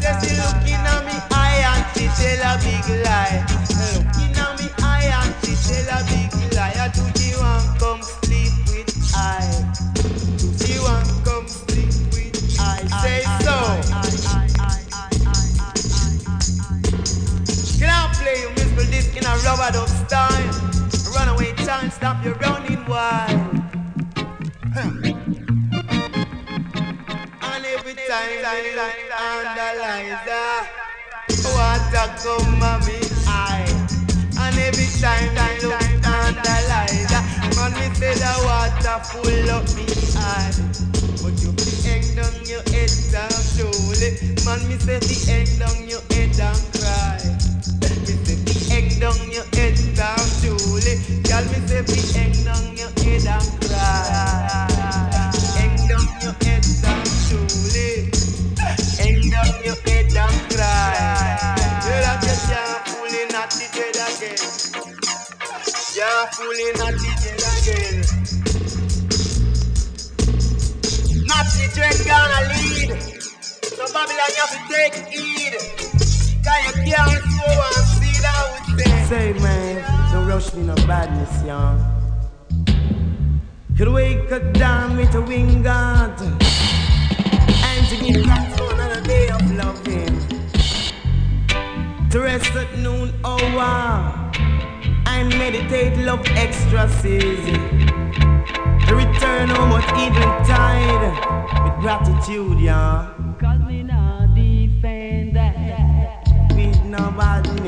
Say 0.00 0.14
she 0.20 0.30
looking 0.34 0.82
at 0.82 1.04
me 1.06 1.14
eye 1.30 1.62
and 1.62 1.84
she 1.94 2.06
tell 2.18 2.42
a 2.42 2.58
big 2.58 2.86
lie. 3.04 3.38
Looking 3.94 4.34
at 4.34 4.58
me 4.58 4.66
eye 4.82 5.10
and 5.14 5.34
she 5.44 5.54
tell 5.54 5.88
a 5.94 6.02
big 6.10 6.32
lie. 6.54 6.74
I 6.74 6.88
do 6.90 7.06
she 7.18 7.36
want 7.38 7.78
come 7.78 8.02
sleep 8.02 8.52
with 8.70 8.90
I. 9.14 9.46
Do 10.38 10.46
she 10.58 10.78
want 10.80 11.06
come 11.24 11.46
sleep 11.46 11.94
with 12.12 12.34
I? 12.58 12.82
Say 13.02 13.22
so. 13.44 13.56
Can 17.78 17.90
I 17.90 18.12
play 18.14 18.40
you 18.42 18.50
musical 18.56 18.90
disc 18.90 19.16
in 19.16 19.24
a 19.24 19.34
rubber 19.46 19.70
dub 19.72 19.88
style? 19.88 20.50
Runaway 21.14 21.52
time, 21.64 21.90
stop 21.90 22.24
your 22.24 22.34
running 22.34 22.84
wild. 22.86 23.29
lying 28.80 29.12
analyzer. 29.12 30.68
Water 31.54 32.08
come 32.22 32.62
on 32.62 32.80
me 32.86 32.98
eye. 33.26 33.68
And 34.40 34.56
every 34.56 34.88
time 35.00 35.36
I 35.36 35.58
look 35.60 35.82
analyzer, 36.00 37.22
man, 37.56 37.72
me 37.76 37.94
say 37.94 38.14
the 38.14 38.32
water 38.46 38.98
full 39.04 39.50
up 39.52 39.68
me 39.76 39.84
eye. 40.16 40.52
But 41.20 41.36
you 41.42 41.52
be 41.52 41.68
hang 41.84 42.08
down 42.16 42.34
your 42.48 42.64
head 42.72 42.92
down 43.12 43.30
slowly. 43.52 44.10
Man, 44.46 44.60
me 44.68 44.76
say 44.78 44.98
the 44.98 45.16
hang 45.28 45.50
down 45.60 45.88
your 45.88 46.02
head 46.12 46.40
and 46.40 46.64
cry. 46.80 47.19
children 71.74 72.06
gonna 72.06 72.40
lead. 72.48 73.02
So 73.62 73.84
Babylon, 73.92 74.30
you 74.34 74.42
have 74.42 74.54
to 74.54 74.60
take 74.72 74.94
heed. 75.06 75.54
Cause 76.44 76.76
you 76.76 76.92
can't 76.92 77.24
sow 77.36 77.62
and 77.76 77.86
seed, 77.98 78.24
say. 79.08 79.32
Man, 79.34 80.12
don't 80.12 80.26
rush 80.26 80.52
me 80.54 80.62
no 80.62 80.74
badness, 80.86 81.44
young. 81.44 81.78
Could 83.76 83.88
wake 83.88 84.30
up 84.32 84.52
down 84.52 84.96
with 84.96 85.14
a 85.14 85.20
wing 85.22 85.62
guard 85.62 86.20
and 86.20 87.86
to 87.88 87.96
give 88.04 88.24
thanks 88.24 88.58
for 88.58 88.72
another 88.74 89.00
day 89.02 89.28
of 89.28 89.40
loving. 89.52 90.18
To 92.10 92.20
rest 92.20 92.52
at 92.56 92.78
noon 92.78 93.12
hour 93.24 94.32
and 95.06 95.28
meditate 95.38 95.96
love 95.98 96.26
extra 96.36 96.88
season. 97.00 97.99
No 99.30 99.56
almost 99.56 99.88
even 99.96 100.28
tide 100.44 101.64
with 101.64 101.80
gratitude, 101.80 102.60
yeah. 102.60 103.14
Cause 103.40 103.60
we 103.66 103.82
not 103.82 104.34
defend 104.34 105.36
that 105.36 106.26
with 106.54 106.84
nobody. 106.84 107.59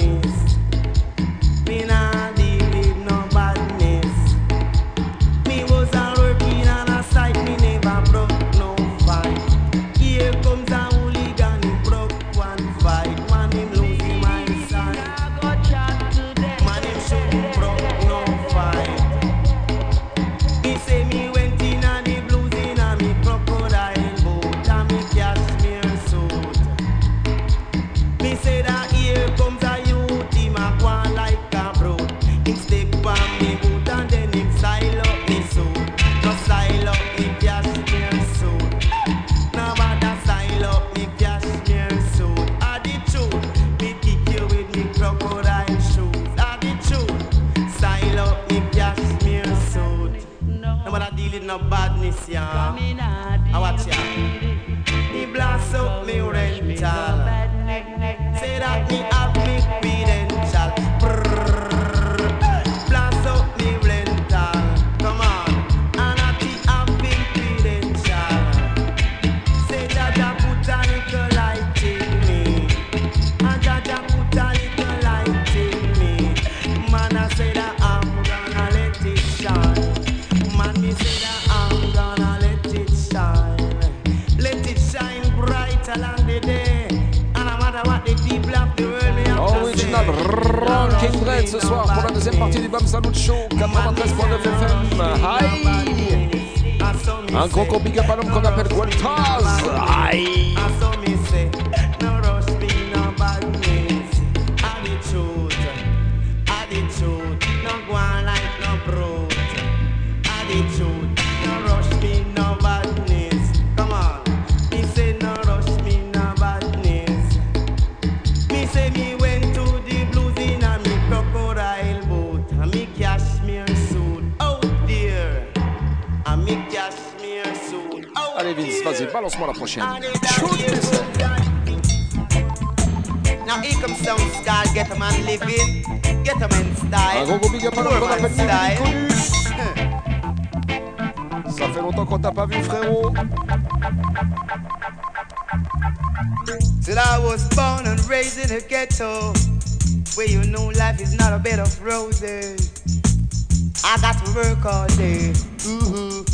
work 154.62 154.74
all 154.74 154.86
day, 154.96 155.32
ooh, 155.66 156.24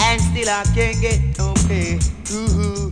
and 0.00 0.20
still 0.20 0.48
I 0.48 0.64
can't 0.74 1.00
get 1.00 1.38
no 1.38 1.54
pay, 1.68 1.98
ooh. 2.32 2.90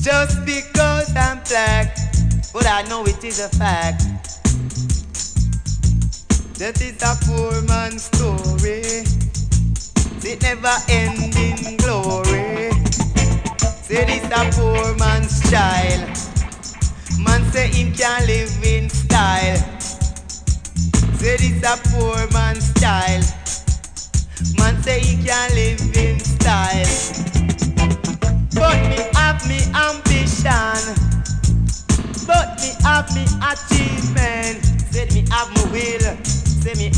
Just 0.00 0.44
because 0.44 1.14
I'm 1.16 1.40
black, 1.48 1.96
but 2.52 2.66
I 2.66 2.82
know 2.88 3.04
it 3.04 3.22
is 3.24 3.40
a 3.40 3.48
fact. 3.48 4.01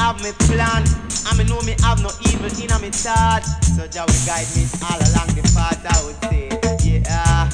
have 0.04 0.22
me 0.22 0.32
plan, 0.44 0.84
and 1.28 1.38
me 1.38 1.44
know 1.44 1.62
me 1.62 1.74
have 1.80 2.02
no 2.02 2.10
evil 2.28 2.52
in 2.60 2.70
a 2.70 2.78
me 2.78 2.90
thought. 2.90 3.40
So 3.74 3.88
Jah 3.88 4.04
will 4.04 4.24
guide 4.28 4.44
me 4.52 4.68
all 4.84 5.00
along 5.00 5.32
the 5.32 5.40
path. 5.56 5.80
I 5.80 5.96
would 6.04 6.18
say, 6.28 6.52
yeah. 6.84 7.48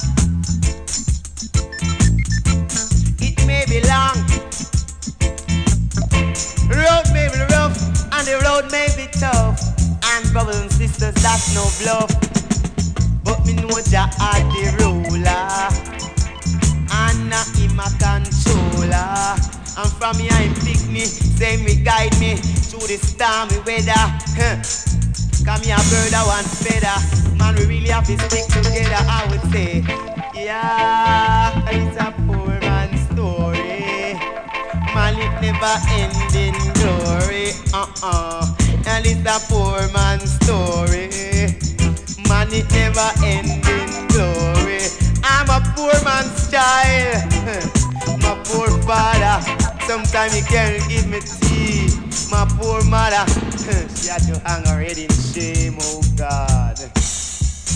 It 3.23 3.39
may 3.47 3.63
be 3.71 3.79
long, 3.87 4.19
road 6.75 7.07
may 7.15 7.31
be 7.31 7.39
rough, 7.55 7.79
and 8.19 8.27
the 8.27 8.43
road 8.43 8.67
may 8.73 8.89
be 8.99 9.07
tough. 9.15 9.63
And 10.11 10.33
brothers 10.33 10.61
and 10.61 10.73
sisters, 10.73 11.15
that's 11.23 11.55
no 11.55 11.71
bluff. 11.79 12.11
But 13.23 13.47
me 13.47 13.55
know 13.63 13.79
Jah 13.87 14.11
are 14.27 14.43
the 14.51 14.75
ruler, 14.83 15.47
and 16.99 17.31
not 17.31 17.47
him 17.55 17.79
a 17.79 17.87
controller. 18.03 19.60
And 19.81 19.91
from 19.93 20.19
me 20.19 20.29
I 20.29 20.53
pick 20.61 20.87
me, 20.91 21.01
say 21.07 21.57
me 21.57 21.75
guide 21.83 22.13
me 22.21 22.37
through 22.37 22.85
the 22.85 22.99
stormy 23.01 23.57
weather. 23.65 23.97
Come 25.43 25.63
here, 25.65 25.81
bird, 25.89 26.13
I 26.13 26.23
want 26.27 26.45
feather. 26.45 27.01
Man, 27.37 27.55
we 27.55 27.65
really 27.65 27.89
have 27.89 28.05
to 28.05 28.19
stick 28.29 28.45
together, 28.53 29.01
I 29.09 29.27
would 29.31 29.41
say. 29.51 29.83
Yeah, 30.35 31.65
it's 31.71 31.97
a 31.97 32.13
poor 32.29 32.61
man's 32.61 33.01
story. 33.09 34.21
Man, 34.93 35.17
it 35.17 35.33
never 35.41 35.77
ending 35.97 36.61
glory. 36.77 37.57
Uh-uh. 37.73 38.55
And 38.87 39.07
it's 39.07 39.25
a 39.25 39.41
poor 39.49 39.81
man's 39.95 40.31
story. 40.45 41.09
Man, 42.29 42.53
it 42.53 42.69
never 42.69 43.09
ending 43.25 44.09
glory. 44.09 44.85
I'm 45.25 45.49
a 45.49 45.65
poor 45.75 45.97
man's 46.05 46.51
child. 46.51 47.33
My 48.21 48.39
poor 48.45 48.69
father. 48.83 49.60
Sometimes 49.91 50.37
you 50.37 50.45
can't 50.45 50.89
give 50.89 51.09
me 51.09 51.19
tea. 51.19 51.89
My 52.31 52.47
poor 52.61 52.81
mother, 52.85 53.27
she 53.97 54.07
had 54.07 54.23
to 54.23 54.39
hang 54.47 54.65
her 54.67 54.81
head 54.81 54.99
in 54.99 55.11
shame, 55.11 55.79
oh 55.81 56.01
God. 56.17 56.79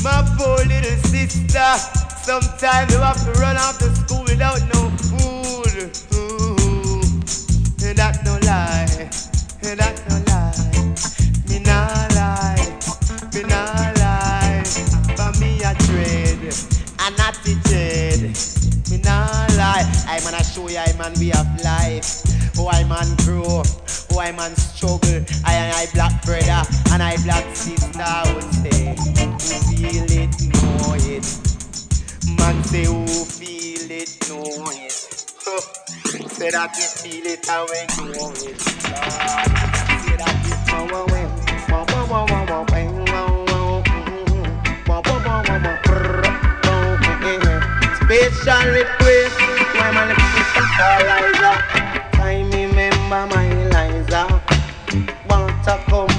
My 0.05 0.23
poor 0.39 0.59
little 0.65 0.97
sister, 1.11 1.75
sometimes 2.23 2.93
you 2.93 3.01
have 3.01 3.19
to 3.25 3.33
run 3.41 3.57
out 3.57 3.81
to 3.81 3.93
school 3.97 4.23
without 4.23 4.61
no 4.73 4.91
food. 5.11 5.91
Ooh, 6.15 7.03
that's 7.95 8.23
no 8.25 8.39
lie. 8.47 9.11
That's 9.75 10.09
no 10.09 10.14
I 20.15 20.23
man 20.23 20.35
I 20.35 20.43
show 20.43 20.69
you 20.69 20.79
I 20.79 20.93
man 20.97 21.13
we 21.19 21.31
have 21.31 21.61
life. 21.65 22.23
Oh 22.57 22.69
I 22.69 22.85
man 22.85 23.17
grow. 23.27 23.65
Oh 24.13 24.21
I 24.21 24.31
man 24.31 24.55
struggle. 24.55 25.25
I 25.45 25.55
and 25.55 25.75
I 25.75 25.87
black 25.93 26.23
brother 26.25 26.63
and 26.93 27.03
I 27.03 27.17
black 27.25 27.45
sister 27.57 28.15
would 28.33 28.47
say. 28.55 28.95
Who 28.95 29.35
feel 29.75 30.07
it, 30.07 30.31
know 30.55 30.95
it. 31.03 31.27
Man 32.39 32.63
say 32.63 32.85
who 32.85 33.05
feel 33.27 33.91
it, 33.91 34.15
know 34.31 34.71
it. 34.71 34.93
say 36.31 36.51
that 36.51 36.71
you 36.79 36.87
feel 37.03 37.27
it 37.27 37.49
and 37.51 37.69
we 37.69 37.83
know 38.15 38.31
it. 38.31 38.61
Say 38.63 40.15
that 40.15 40.39
you 40.47 40.55
know 40.71 41.11
it. 41.11 41.31
Mm, 46.07 46.71
oh, 46.71 46.99
eh, 47.27 47.51
eh. 47.51 47.61
Special 48.05 48.71
request, 48.71 49.54
if 50.77 50.81
you 50.81 50.81
can 50.81 50.81
call 50.81 51.01
Liza. 51.07 51.53
I 52.21 52.43
remember 52.53 53.27
my 53.35 53.49
Liza. 53.71 54.43
Want 55.29 55.65
to 55.65 55.75
come 55.87 56.14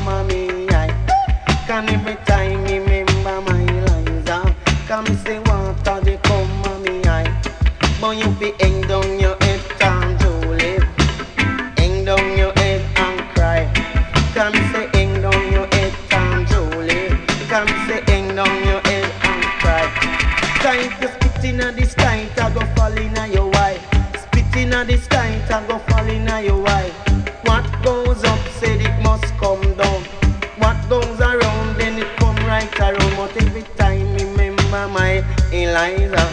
Eliza. 35.76 36.24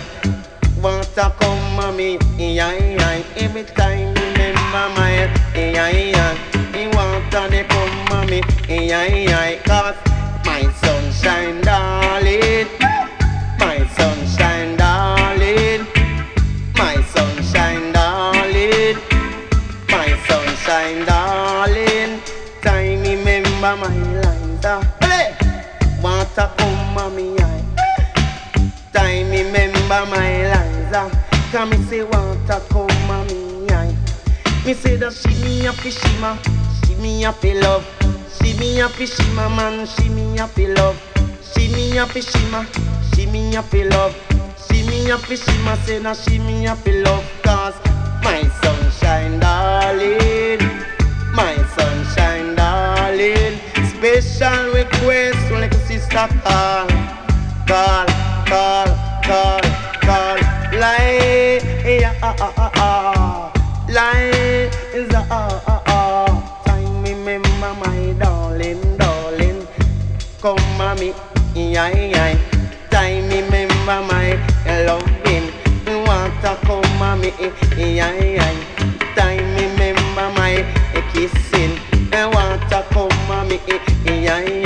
Water 0.80 1.32
come 1.40 1.78
on 1.80 1.97
me, 1.97 2.16
yeah, 2.38 2.72
yeah. 2.72 3.22
Every 3.36 3.64
time 3.64 4.02
Come 31.53 31.69
me 31.69 31.77
say 31.85 32.03
water 32.03 32.63
come 32.71 33.11
on 33.11 33.27
me, 33.27 33.69
eye. 33.69 33.95
Me 34.65 34.73
say 34.73 34.97
that 34.97 35.13
she 35.13 35.29
me 35.45 35.67
a 35.67 35.73
fishima, 35.73 36.39
she 36.87 36.95
me 36.95 37.25
a 37.27 37.33
fi 37.33 37.53
love. 37.61 37.85
She 38.41 38.57
me 38.59 38.81
a 38.81 38.89
fishima 38.89 39.55
man, 39.55 39.87
she 39.87 40.09
me 40.09 40.39
a 40.39 40.47
fi 40.49 40.69
love. 40.69 40.97
She 41.43 41.69
me 41.69 41.99
a 41.99 42.07
fishima, 42.07 42.65
she 43.15 43.27
me 43.27 43.55
a 43.55 43.63
fi 43.63 43.85
love. 43.85 44.17
She 44.65 44.83
me 44.89 45.11
a 45.11 45.19
fishima, 45.19 45.77
say 45.85 45.99
that 45.99 46.17
she 46.17 46.39
me 46.39 46.67
a 46.67 46.75
fi 46.75 47.03
love. 47.03 47.23
Cause 47.43 47.77
my 48.25 48.49
sunshine 48.63 49.39
darling, 49.39 50.59
my 51.35 51.55
sunshine 51.77 52.55
darling. 52.55 53.61
Special 53.93 54.73
request, 54.73 55.51
like 55.51 55.75
a 55.75 55.79
sister 55.87 56.29
call, 56.43 56.89
call, 57.67 58.07
call, 58.47 58.87
call. 59.23 59.62
Time 66.64 67.03
remember 67.03 67.75
my 67.75 68.14
darling, 68.16 68.97
darling. 68.97 69.66
Come, 70.41 70.57
mommy, 70.79 71.14
yeah, 71.57 71.91
yeah. 71.91 72.39
Time 72.91 73.29
remember 73.29 74.03
my 74.07 74.39
loving. 74.87 75.51
Water 76.07 76.57
come, 76.62 76.99
mommy, 77.01 77.33
yeah, 77.77 78.14
yeah. 78.23 78.55
Time 79.16 79.55
remember 79.57 80.31
my 80.39 80.64
kissing. 81.12 81.77
Water 82.12 82.85
come, 82.93 83.27
mommy, 83.27 83.59
yeah, 84.07 84.41
yeah. 84.49 84.62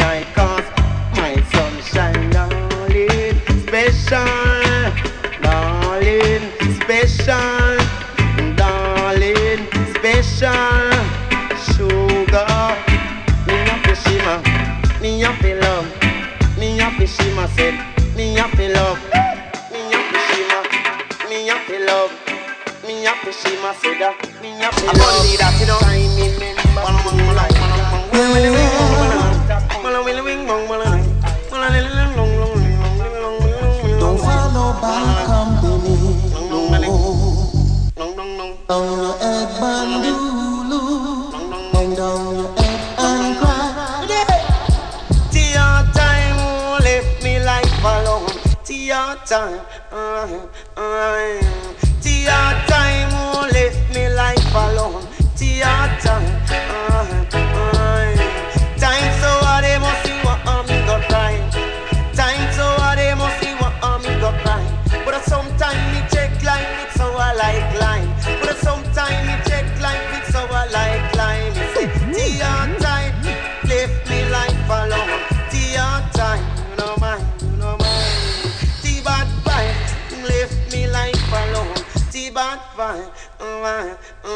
Fi 23.81 23.89
shima 23.89 23.99
said 23.99 24.01
that, 24.01 24.43
me 24.43 24.51
a 24.63 24.73
fi 24.73 24.87
love. 24.87 24.97
I 24.99 25.31
need 25.31 25.39
that, 25.41 25.61
you 25.61 25.67
know. 25.67 26.66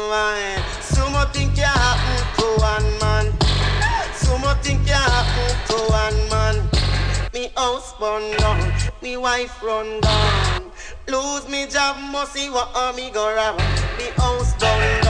Why? 0.09 0.63
So 0.81 1.09
much 1.09 1.33
thing 1.33 1.51
can 1.53 1.65
happen 1.65 2.19
to 2.37 2.47
one 2.61 2.89
man. 2.99 3.25
So 4.15 4.37
much 4.37 4.59
thing 4.59 4.83
can 4.85 4.97
happen 4.97 5.51
to 5.67 5.77
one 5.91 6.19
man. 6.29 6.69
Me 7.33 7.51
house 7.55 7.93
burn 7.99 8.35
down, 8.37 8.73
me 9.01 9.17
wife 9.17 9.61
run 9.63 10.01
down. 10.01 10.71
Lose 11.07 11.47
me 11.49 11.67
job, 11.67 11.97
must 12.11 12.33
see 12.33 12.49
what 12.49 12.95
me 12.95 13.09
go 13.11 13.35
rob. 13.35 13.57
Me 13.97 14.05
house 14.17 14.53
burn 14.59 15.00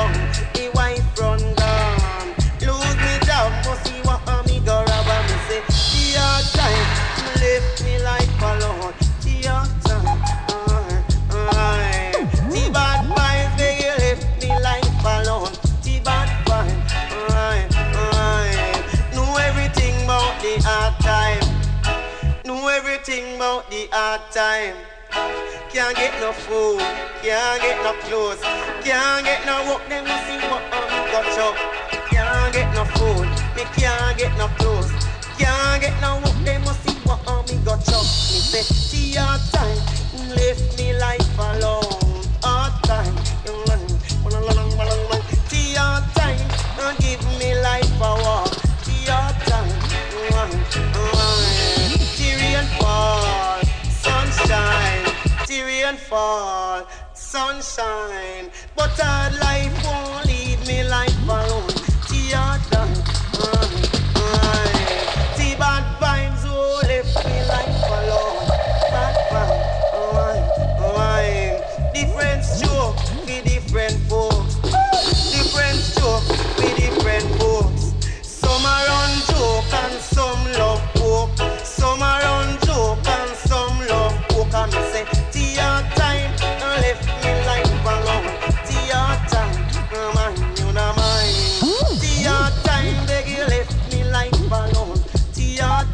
hard 24.12 24.32
time. 24.32 24.76
Can't 25.72 25.96
get 25.96 26.14
no 26.20 26.34
food, 26.34 26.80
can't 27.24 27.62
get 27.62 27.78
no 27.82 27.94
clothes, 28.04 28.42
can't 28.84 29.24
get 29.24 29.46
no 29.46 29.56
work. 29.72 29.88
Them 29.88 30.04
you 30.06 30.18
see 30.28 30.40
what 30.52 30.64
I'm 30.74 31.12
got 31.14 31.38
up. 31.40 31.56
Can't 32.12 32.54
get 32.54 32.70
no 32.76 32.84
food, 32.96 33.28
me 33.56 33.64
can't 33.80 34.18
get 34.18 34.38
no 34.38 34.48
clothes, 34.60 34.92
can't 35.40 35.82
get 35.82 35.96
no 36.02 36.20
work. 36.24 36.38
Them 36.44 36.62
you 36.64 36.74
see 36.84 36.98
what 37.08 37.22
I'm 37.26 37.64
got 37.64 37.88
up. 37.88 38.04
Me 38.04 38.40
say, 38.52 38.64
see 38.64 39.14
your 39.14 39.38
time, 39.56 39.80
left 40.36 40.78
me 40.78 40.94
life 40.98 41.40
alone. 41.40 41.81
Fall, 56.12 56.86
sunshine. 57.14 58.52
But 58.76 58.92
hard 59.00 59.34
life 59.40 59.91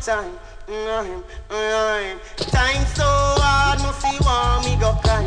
your 0.08 0.16
time. 0.16 0.32
mm, 0.68 1.24
mm, 1.50 2.20
Time 2.52 2.86
so 2.96 3.04
hard, 3.06 3.80
must 3.80 4.02
see 4.02 4.18
what 4.24 4.66
me 4.66 4.76
go 4.80 4.94
climb. 5.04 5.26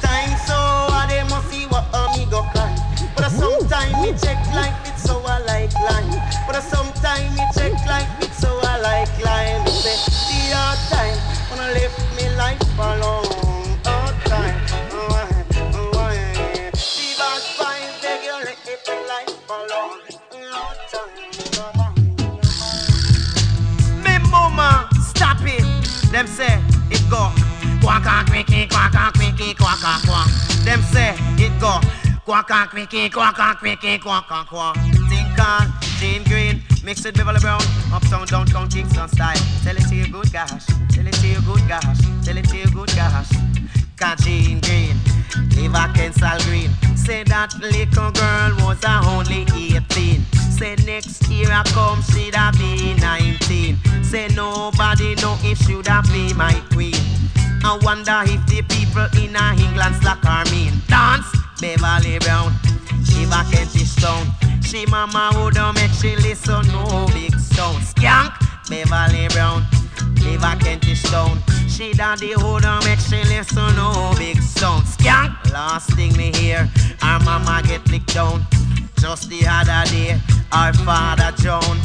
Time 0.00 0.36
so 0.46 0.54
hard, 0.56 1.10
they 1.10 1.22
must 1.24 1.48
see 1.50 1.66
what 1.66 1.84
me 2.16 2.24
go 2.30 2.42
climb. 2.52 2.76
But 3.16 3.30
sometimes 3.30 3.92
me 4.02 4.12
check 4.18 4.38
like 4.54 4.74
it 4.88 4.98
so 4.98 5.22
I 5.26 5.38
like 5.40 5.72
line. 5.74 6.10
But 6.46 6.60
sometimes 6.62 7.36
me 7.36 7.44
check 7.56 7.73
Quack 27.84 28.06
and 28.06 28.28
quickie, 28.30 28.66
quack 28.66 29.12
quickie, 29.12 29.52
quack 29.52 29.84
and 29.84 30.02
quack. 30.08 30.28
Them 30.64 30.80
say 30.90 31.14
it 31.36 31.52
go. 31.60 31.78
Quack 32.24 32.50
and 32.50 32.70
quickie, 32.70 33.10
quack 33.10 33.58
quickie, 33.58 33.98
quack 33.98 34.24
and 34.30 34.48
quack. 34.48 34.74
Think 35.10 35.38
on 35.38 35.70
Jean 36.00 36.24
Green, 36.24 36.62
mix 36.82 37.04
with 37.04 37.14
Beverly 37.14 37.40
Brown, 37.40 37.60
uptown, 37.92 38.26
downtown, 38.26 38.70
Kingston 38.70 39.06
style. 39.08 39.36
Tell 39.62 39.76
it 39.76 39.86
to 39.88 39.94
your 39.94 40.08
good 40.08 40.32
gosh, 40.32 40.64
tell 40.88 41.06
it 41.06 41.12
to 41.12 41.26
your 41.28 41.42
good 41.42 41.68
gosh, 41.68 41.98
tell 42.24 42.38
it 42.38 42.48
to 42.48 42.56
your 42.56 42.68
good 42.68 42.88
gosh. 42.96 43.28
Jean 44.20 44.60
Green, 44.60 44.96
live 45.56 45.74
a 45.74 45.88
Kensal 45.92 46.42
Green. 46.46 46.70
Say 46.96 47.22
that 47.24 47.52
little 47.60 48.10
girl 48.12 48.66
was 48.66 48.82
a 48.84 49.00
only 49.12 49.44
18. 49.76 50.22
Say 50.56 50.76
next 50.86 51.28
year 51.28 51.48
I 51.50 51.62
come, 51.72 52.00
she'd 52.02 52.34
a 52.34 52.50
be 52.56 52.94
19. 52.94 54.04
Say 54.04 54.28
nobody 54.28 55.14
know 55.16 55.36
if 55.42 55.58
she'd 55.58 55.88
a 55.88 56.02
be 56.12 56.32
my 56.34 56.54
queen. 56.72 56.93
I 57.74 57.76
wonder 57.78 58.22
if 58.26 58.46
the 58.46 58.62
people 58.62 59.02
in 59.18 59.34
England 59.34 59.96
slack 59.96 60.22
her 60.22 60.44
mean. 60.52 60.74
Dance, 60.86 61.26
Beverly 61.60 62.20
Brown, 62.20 62.54
give 63.10 63.34
a 63.34 63.42
Kentish 63.50 63.96
town. 63.96 64.30
She 64.62 64.86
mama 64.86 65.32
woulda 65.34 65.72
make 65.74 65.90
she 65.90 66.14
listen 66.14 66.62
no 66.68 67.08
big 67.12 67.34
sound. 67.34 67.82
Skank, 67.82 68.30
Beverly 68.70 69.26
Brown, 69.34 69.66
live 70.22 70.44
a 70.44 70.54
Kentish 70.54 71.02
town. 71.02 71.42
She 71.66 71.92
daddy 71.92 72.36
woulda 72.36 72.78
make 72.84 73.00
she 73.00 73.24
listen 73.24 73.74
no 73.74 74.14
big 74.18 74.40
sound. 74.40 74.86
Skank, 74.86 75.34
last 75.52 75.90
thing 75.94 76.16
me 76.16 76.30
hear, 76.30 76.70
her 77.02 77.18
mama 77.24 77.60
get 77.66 77.84
licked 77.90 78.14
down. 78.14 78.46
Just 79.00 79.28
the 79.30 79.44
other 79.48 79.82
day, 79.90 80.20
our 80.52 80.72
father 80.86 81.32
John 81.42 81.76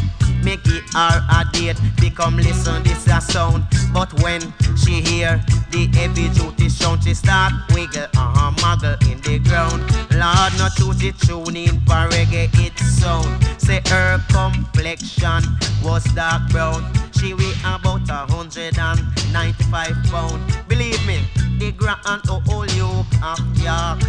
make 0.43 0.65
it 0.65 0.83
her 0.93 1.21
a 1.31 1.45
date. 1.51 1.79
Become 1.99 2.37
listen 2.37 2.83
this 2.83 3.07
a 3.07 3.21
sound, 3.21 3.65
but 3.93 4.11
when 4.21 4.41
she 4.77 5.01
hear 5.01 5.41
the 5.71 5.87
heavy 5.93 6.29
duty 6.29 6.69
sound, 6.69 7.03
she 7.03 7.13
start 7.13 7.53
wiggle 7.73 8.07
and 8.17 8.37
her 8.37 8.51
muggle 8.61 8.97
in 9.11 9.19
the 9.21 9.39
ground. 9.49 9.81
Lord, 10.11 10.53
not 10.57 10.75
to 10.77 10.93
the 10.93 11.11
tune 11.25 11.55
in 11.55 11.79
for 11.81 12.07
reggae 12.09 12.49
it 12.65 12.77
sound. 12.79 13.27
Say 13.61 13.81
her 13.87 14.19
complexion 14.29 15.43
was 15.83 16.03
dark 16.15 16.49
brown. 16.49 16.83
She 17.19 17.33
weigh 17.33 17.53
about 17.65 18.09
a 18.09 18.25
hundred 18.31 18.77
and 18.79 18.99
ninety-five 19.33 19.95
pound. 20.09 20.41
Believe 20.67 21.05
me, 21.05 21.19
the 21.59 21.71
grand 21.71 22.29
old 22.29 22.71
you 22.73 23.05
of 23.23 23.39
York. 23.57 24.01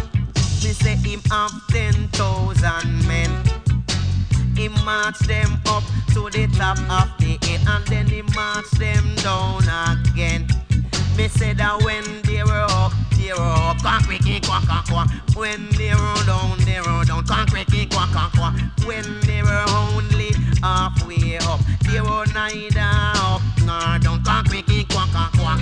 Me 0.63 0.73
say 0.73 0.95
him 0.95 1.21
have 1.29 1.51
ten 1.69 2.07
thousand 2.09 3.07
men. 3.07 3.29
He 4.61 4.67
march 4.85 5.17
them 5.21 5.59
up 5.65 5.81
to 6.13 6.29
the 6.29 6.45
top 6.55 6.77
of 6.77 7.09
the 7.17 7.39
hill 7.41 7.67
and 7.67 7.83
then 7.87 8.05
he 8.05 8.21
march 8.21 8.69
them 8.77 9.15
down 9.15 9.63
again. 9.89 10.45
Me 11.17 11.27
say 11.27 11.53
that 11.53 11.81
when 11.81 12.05
they 12.21 12.43
were 12.43 12.67
up, 12.69 12.93
they 13.17 13.33
were 13.33 13.41
up, 13.41 13.81
quack 13.81 14.05
quicky 14.05 14.39
quack 14.39 14.61
quack 14.67 14.85
quack. 14.85 15.09
When 15.33 15.67
they 15.71 15.95
were 15.95 16.23
down, 16.29 16.59
they 16.59 16.79
were 16.79 17.03
down, 17.03 17.25
quack 17.25 17.49
quicky 17.49 17.87
quack 17.87 18.11
quack 18.11 18.33
quack. 18.33 18.53
When 18.85 19.19
they 19.21 19.41
were 19.41 19.65
only 19.67 20.29
halfway 20.61 21.39
up, 21.41 21.59
they 21.89 21.99
were 21.99 22.27
neither 22.29 22.85
up 23.17 23.41
nor 23.65 23.97
down, 23.97 24.23
quack 24.23 24.45
quicky 24.45 24.83
quack 24.83 25.09
quack 25.09 25.31
quack. 25.41 25.59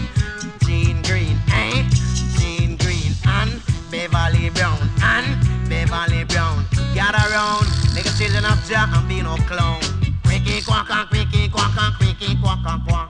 Jean 0.67 1.01
Green, 1.03 1.39
eh? 1.53 1.87
Jean 2.35 2.75
Green 2.75 3.15
and 3.23 3.61
Beverly 3.89 4.49
Brown 4.49 4.89
and 5.01 5.69
Beverly 5.69 6.25
Brown. 6.25 6.65
Gather 6.93 7.31
round, 7.31 7.78
make 7.99 8.13
a 8.13 8.17
children 8.17 8.45
of 8.45 8.63
Jah 8.65 8.87
and 8.93 9.07
be 9.07 9.21
no 9.21 9.35
clown. 9.47 9.81
Quicky 10.23 10.65
quack 10.65 10.89
and 10.89 11.09
quicky 11.09 11.49
quack 11.49 11.75
and 11.77 11.93
quicky 11.95 12.37
quack 12.41 12.59
and 12.65 12.83
quack. 12.87 13.09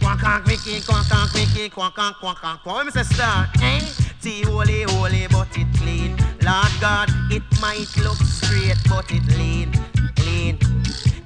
Quack 0.00 0.24
and 0.24 0.44
quicky 0.44 0.80
quack 0.80 1.12
and 1.12 1.30
quicky 1.30 1.68
quack 1.68 1.98
and 1.98 2.14
quack 2.16 2.38
and 2.42 2.58
quack. 2.60 2.76
When 2.76 2.86
me 2.86 2.92
say 2.92 3.02
star, 3.02 3.48
eh? 3.62 3.80
Tea 4.22 4.42
holy 4.42 4.82
holy 4.84 5.26
but 5.28 5.48
it 5.58 5.68
clean. 5.76 6.16
Lord 6.40 6.72
God, 6.80 7.10
it 7.30 7.42
might 7.60 7.92
look 7.98 8.16
straight 8.16 8.78
but 8.88 9.10
it 9.10 9.26
lean, 9.36 9.72
clean. 10.16 10.58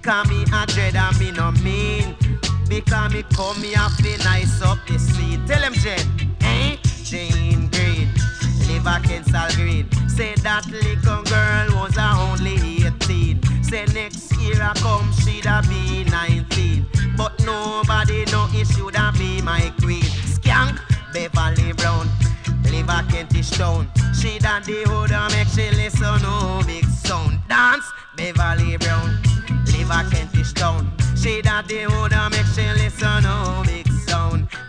Cause 0.03 0.29
me 0.29 0.43
a 0.53 0.67
dread 0.67 0.97
and 0.97 1.19
me 1.21 1.31
no 1.31 1.53
mean. 1.63 2.17
Because 2.69 3.13
me 3.13 3.23
come 3.35 3.61
me 3.61 3.73
have 3.75 3.97
to 3.99 4.19
nice 4.25 4.61
up 4.63 4.79
the 4.89 4.99
scene. 4.99 5.47
Tell 5.47 5.63
him 5.63 5.75
Jen, 5.75 6.01
eh? 6.41 6.77
Jane 7.05 7.69
Green, 7.71 8.09
live 8.67 8.87
a 8.87 8.99
Kensal 9.07 9.55
Green. 9.55 9.89
Say 10.09 10.35
that 10.43 10.67
little 10.67 11.23
girl 11.23 11.81
was 11.81 11.97
a 11.97 12.11
only 12.19 12.55
18. 12.55 12.68
Say 13.69 13.85
next 13.93 14.35
year 14.41 14.63
I 14.63 14.73
come, 14.77 15.13
she'd 15.13 15.45
be 15.69 16.05
19. 16.05 16.87
But 17.19 17.39
nobody 17.45 18.25
know 18.33 18.49
if 18.51 18.67
should 18.69 18.97
be 19.19 19.43
my 19.43 19.71
queen. 19.79 20.09
Skank, 20.25 20.81
Beverly 21.13 21.75
Brown, 21.75 22.09
live 22.65 22.89
a 22.89 23.05
Kentish 23.11 23.51
town. 23.51 23.91
She 24.19 24.39
that 24.39 24.65
the 24.65 24.85
hood 24.89 25.11
make 25.37 25.49
she 25.49 25.69
listen 25.77 26.23
no 26.23 26.63
big 26.67 26.87
sound. 26.87 27.41
Dance, 27.47 27.85
Beverly 28.17 28.79
Brown, 28.79 29.21
live 29.67 29.91
a 29.91 30.09
Kentish 30.11 30.55
town. 30.55 30.91
She 31.15 31.43
that 31.43 31.69
the 31.69 31.83
hood 31.91 32.13
make 32.31 32.47
she 32.47 32.67
listen 32.73 33.23
no 33.23 33.63
big. 33.67 33.78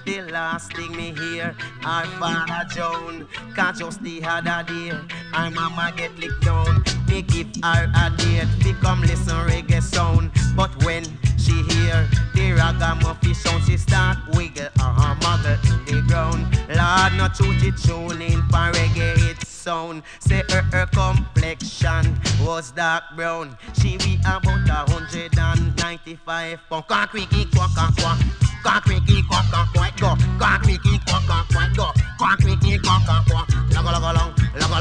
The 0.10 0.23
last 0.23 0.73
thing 0.73 0.91
me 0.98 1.14
hear, 1.14 1.56
our 1.86 2.03
father 2.18 2.68
John, 2.73 3.27
cause 3.56 3.77
just 3.77 4.02
the 4.02 4.23
other 4.23 4.65
day, 4.68 4.91
our 5.36 5.52
mama 5.52 5.94
get 5.95 6.18
licked 6.18 6.41
down. 6.44 6.84
Me 7.07 7.22
give 7.22 7.45
her 7.64 7.91
a 7.95 8.10
date, 8.18 8.48
become 8.64 9.02
listen 9.02 9.36
reggae 9.45 9.84
sound. 9.84 10.31
But 10.56 10.72
when 10.84 11.03
she 11.38 11.61
hear 11.61 12.10
the 12.34 12.53
ragamuffin 12.53 13.36
sound, 13.36 13.64
she 13.65 13.77
start 13.77 14.18
wiggle 14.34 14.69
her 14.80 15.15
mother 15.22 15.60
in 15.69 15.86
the 15.86 16.03
ground. 16.07 16.57
Lord, 16.69 17.14
not 17.14 17.36
truth 17.36 17.64
it 17.64 17.77
tune 17.77 18.19
in 18.19 18.41
for 18.49 18.72
reggae 18.73 19.30
it 19.30 19.45
sound. 19.45 20.02
Say 20.22 20.41
her, 20.49 20.64
her 20.73 20.88
complexion 20.88 22.19
was 22.41 22.72
dark 22.72 23.03
brown. 23.15 23.56
She 23.80 23.98
be 23.98 24.18
about 24.22 24.68
a 24.68 24.91
hundred 24.91 25.38
and 25.38 25.77
ninety-five 25.77 26.61
pound. 26.68 26.88
Quack 26.88 27.11
quicky 27.11 27.45
quack 27.53 27.69
quack 27.76 27.95
quack. 27.95 28.48
Quack, 28.64 28.84
quickie, 28.84 29.23
quack, 29.30 29.45
quack, 29.52 29.68
quack. 29.73 29.95
Quack, 29.98 30.61
quack, 30.61 31.23
quack, 31.27 31.48
quack. 31.49 31.73
Quack, 32.18 32.38
quack, 32.40 32.84
quack, 32.84 33.23
quack. 33.27 33.48
Quack, 33.69 33.86
quack, 33.86 34.03
quack. 34.03 34.26
Quack, 34.49 34.73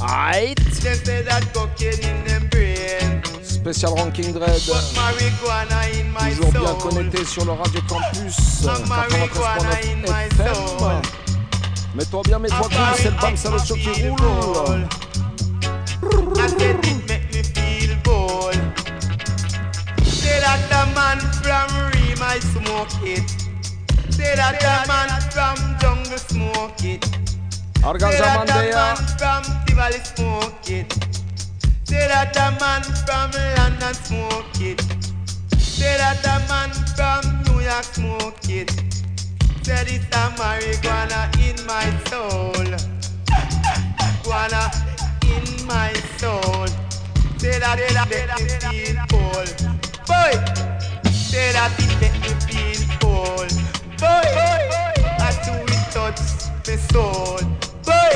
Aight. 0.00 0.56
They 0.80 0.94
say 0.94 1.22
that 1.22 1.44
cocaine 1.52 2.00
in 2.08 2.24
them 2.24 2.48
brain. 2.48 3.22
Spécial 3.42 3.94
ranking 3.96 4.32
dread. 4.32 4.62
But 4.66 4.84
marijuana 4.96 5.80
in 6.00 6.10
my 6.12 6.30
Toujours 6.34 6.52
bien 6.52 6.74
connecté 6.80 7.24
sur 7.24 7.44
le 7.44 7.52
Radio 7.52 7.80
Campus 7.88 8.36
marijuana 8.88 9.72
in 9.92 10.02
93.9 10.02 10.10
my 10.10 10.24
FM. 10.30 10.54
soul. 10.54 11.02
Mets-toi 11.94 12.22
bien, 12.24 12.38
mets-toi 12.38 12.68
bien, 12.68 12.92
c'est 12.96 13.10
le 13.10 13.20
bam, 13.20 13.36
c'est 13.36 13.50
le 13.50 13.58
qui 13.58 14.08
roule. 14.08 14.86
That 20.46 20.62
the 20.70 20.82
man 20.94 21.18
from 21.42 21.68
Reem 21.90 22.22
I 22.22 22.38
smoke 22.38 22.94
it. 23.02 23.26
Say 24.14 24.36
that 24.36 24.60
the 24.62 24.74
man 24.86 25.10
from 25.34 25.56
Jungle 25.80 26.18
smoke 26.18 26.84
it. 26.84 27.02
Say 27.82 28.18
that 28.22 28.46
the 28.46 28.62
man 28.78 28.96
from 29.18 29.42
Tivoli 29.66 30.00
smoke 30.14 30.70
it. 30.70 30.92
Say 31.82 32.06
that 32.06 32.32
the 32.32 32.46
man 32.62 32.82
from 33.02 33.30
London 33.58 33.94
smoke 33.94 34.60
it. 34.60 34.80
Say 35.58 35.96
that 35.98 36.22
the 36.22 36.36
man 36.50 36.70
from 36.94 37.22
New 37.46 37.60
York 37.64 37.82
smoke 37.82 38.48
it. 38.48 38.70
Said 39.64 39.88
it's 39.88 40.06
a 40.14 40.30
marijuana 40.38 41.26
in 41.42 41.56
my 41.66 41.86
soul. 42.06 42.70
Guana 44.22 44.70
in 45.26 45.66
my 45.66 45.92
soul. 46.18 46.68
Say 47.38 47.58
that 47.58 47.78
it 47.82 47.98
make 48.08 48.30
me 48.38 48.94
feel 48.94 49.02
cold. 49.10 49.85
Boy, 50.06 50.32
say 51.10 51.50
that 51.52 51.74
it 51.78 51.90
make 52.00 52.14
me 52.22 52.30
feel 52.46 52.80
cold. 53.00 53.50
Boy, 53.98 54.22
I 55.18 55.34
do 55.44 55.54
it 55.66 55.82
touch 55.90 56.20
my 56.66 56.76
soul. 56.92 57.38
Boy, 57.82 58.14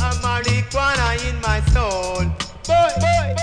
a 0.00 0.08
marijuana 0.24 1.08
in 1.28 1.36
my 1.42 1.60
soul. 1.72 2.24
Boy, 2.64 2.90
boy. 3.00 3.36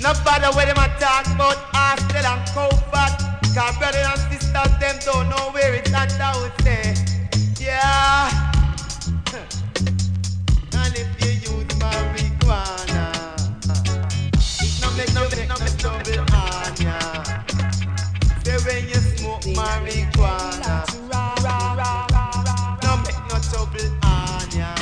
No 0.00 0.14
bother 0.24 0.54
where 0.56 0.66
them 0.66 0.78
a 0.78 0.86
talk 1.00 1.26
about 1.34 1.56
hostel 1.74 2.24
and 2.24 2.46
comfort. 2.54 3.30
Cause 3.54 3.76
brother 3.78 3.98
and 3.98 4.20
sisters, 4.30 4.78
them 4.78 4.96
don't 5.04 5.28
know 5.28 5.50
where 5.50 5.74
it's 5.74 5.92
at, 5.92 6.12
I 6.20 6.40
would 6.40 6.52
say. 6.62 6.94
Yeah. 7.58 8.59
Marijuana, 19.54 20.84
no 22.82 22.96
make 23.04 23.22
no 23.28 23.36
trouble 23.48 23.88
on 24.04 24.50
ya. 24.52 24.74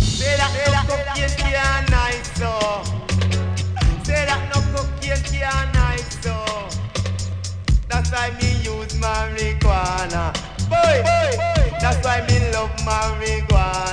Say 0.00 0.36
that 0.36 0.52
so. 2.36 2.48
Oh. 2.48 2.82
Say 4.04 4.24
that 4.26 4.40
so. 6.22 6.30
Oh. 6.30 6.68
That's 7.88 8.10
why 8.12 8.30
me 8.40 8.50
use 8.62 8.94
marijuana. 8.94 10.32
Boy, 10.68 11.02
that's 11.80 12.04
why 12.04 12.20
me 12.28 12.38
love 12.52 12.70
marijuana. 12.86 13.87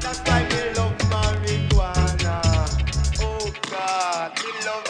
That's 0.00 0.20
why 0.26 0.42
oh, 0.42 0.50
we 0.50 0.60
love 0.74 0.98
marijuana. 1.12 2.36
Oh 3.22 3.52
God, 3.70 4.32
love 4.66 4.84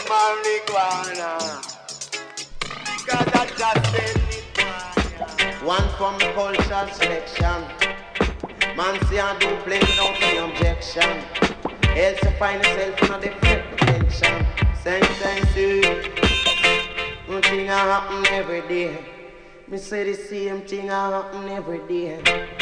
I 3.35 3.45
just 3.45 3.83
said 3.91 4.17
it. 4.33 5.63
One 5.63 5.87
from 5.99 6.17
selection. 6.95 7.61
Man 8.75 8.99
I 9.19 9.37
do 9.37 9.55
play 9.65 9.79
without 9.81 10.19
any 10.23 10.39
objection. 10.39 11.11
Else 11.95 12.23
you 12.23 12.31
find 12.39 12.63
yourself 12.63 12.97
dimension. 13.77 14.45
Same 14.83 15.03
thing 17.43 17.69
a 17.69 17.77
happen 17.77 18.25
every 18.33 18.61
day. 18.61 18.97
Me 19.67 19.77
say 19.77 20.11
the 20.11 20.15
same 20.15 20.61
thing 20.61 20.89
happen 21.11 21.49
every 21.49 21.87
day. 21.87 22.58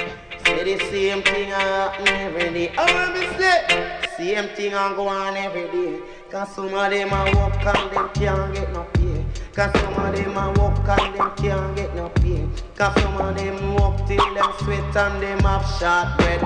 Say 0.57 0.75
the 0.75 0.85
same 0.85 1.21
thing 1.21 1.49
happen 1.49 2.07
every 2.07 2.51
day. 2.51 2.73
Oh, 2.79 3.13
me 3.13 3.27
say? 3.37 4.01
Same 4.17 4.49
thing 4.55 4.73
a 4.73 4.91
go 4.95 5.07
on 5.07 5.37
every 5.37 5.67
day. 5.69 6.01
Cause 6.31 6.49
some 6.55 6.73
of 6.73 6.89
them 6.89 7.09
a 7.09 7.31
walk 7.35 7.63
and 7.63 7.91
them 7.91 8.09
can't 8.15 8.55
get 8.55 8.73
no 8.73 8.83
pay. 8.93 9.23
Cause 9.53 9.79
some 9.79 9.93
of 9.93 10.15
them 10.15 10.35
a 10.35 10.51
walk 10.57 10.79
and 10.79 11.13
them 11.13 11.31
can't 11.37 11.75
get 11.75 11.95
no 11.95 12.09
pay. 12.09 12.49
Cause 12.75 12.99
some 13.03 13.21
of 13.21 13.37
them 13.37 13.75
walk 13.75 14.07
till 14.07 14.33
them 14.33 14.51
sweat 14.63 14.97
and 14.97 15.21
them 15.21 15.39
have 15.41 15.63
short 15.77 16.17
bread. 16.17 16.41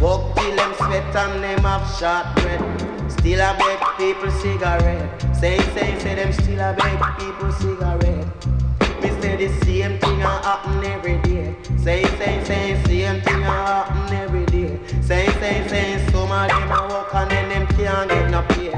Walk 0.00 0.34
till 0.34 0.56
them 0.56 0.74
sweat 0.74 1.14
and 1.14 1.44
them 1.44 1.60
have 1.60 1.86
short 1.96 2.26
bread. 2.42 2.60
Still 3.08 3.40
a 3.40 3.56
beg 3.56 3.78
people 3.96 4.32
cigarette. 4.32 5.22
Say, 5.36 5.58
say, 5.74 5.96
say 6.00 6.14
them 6.16 6.32
still 6.32 6.58
a 6.58 6.74
beg 6.74 6.98
people 7.20 7.52
cigarette. 7.52 8.26
Me 9.00 9.10
say 9.20 9.36
the 9.36 9.48
same 9.64 10.00
thing 10.00 10.22
a 10.22 10.42
happen 10.42 10.84
every 10.84 11.18
day. 11.18 11.33
Say, 11.84 12.02
say, 12.16 12.42
say, 12.44 12.82
same 12.86 13.20
thing 13.20 13.42
happen 13.42 14.16
every 14.16 14.46
day. 14.46 14.80
Say, 15.02 15.26
say, 15.38 15.68
say, 15.68 16.06
some 16.10 16.32
of 16.32 16.48
them 16.48 16.72
a 16.72 16.88
walk 16.88 17.14
and 17.14 17.30
then 17.30 17.48
them 17.50 17.66
can't 17.76 18.08
get 18.08 18.30
no 18.30 18.40
pay. 18.48 18.70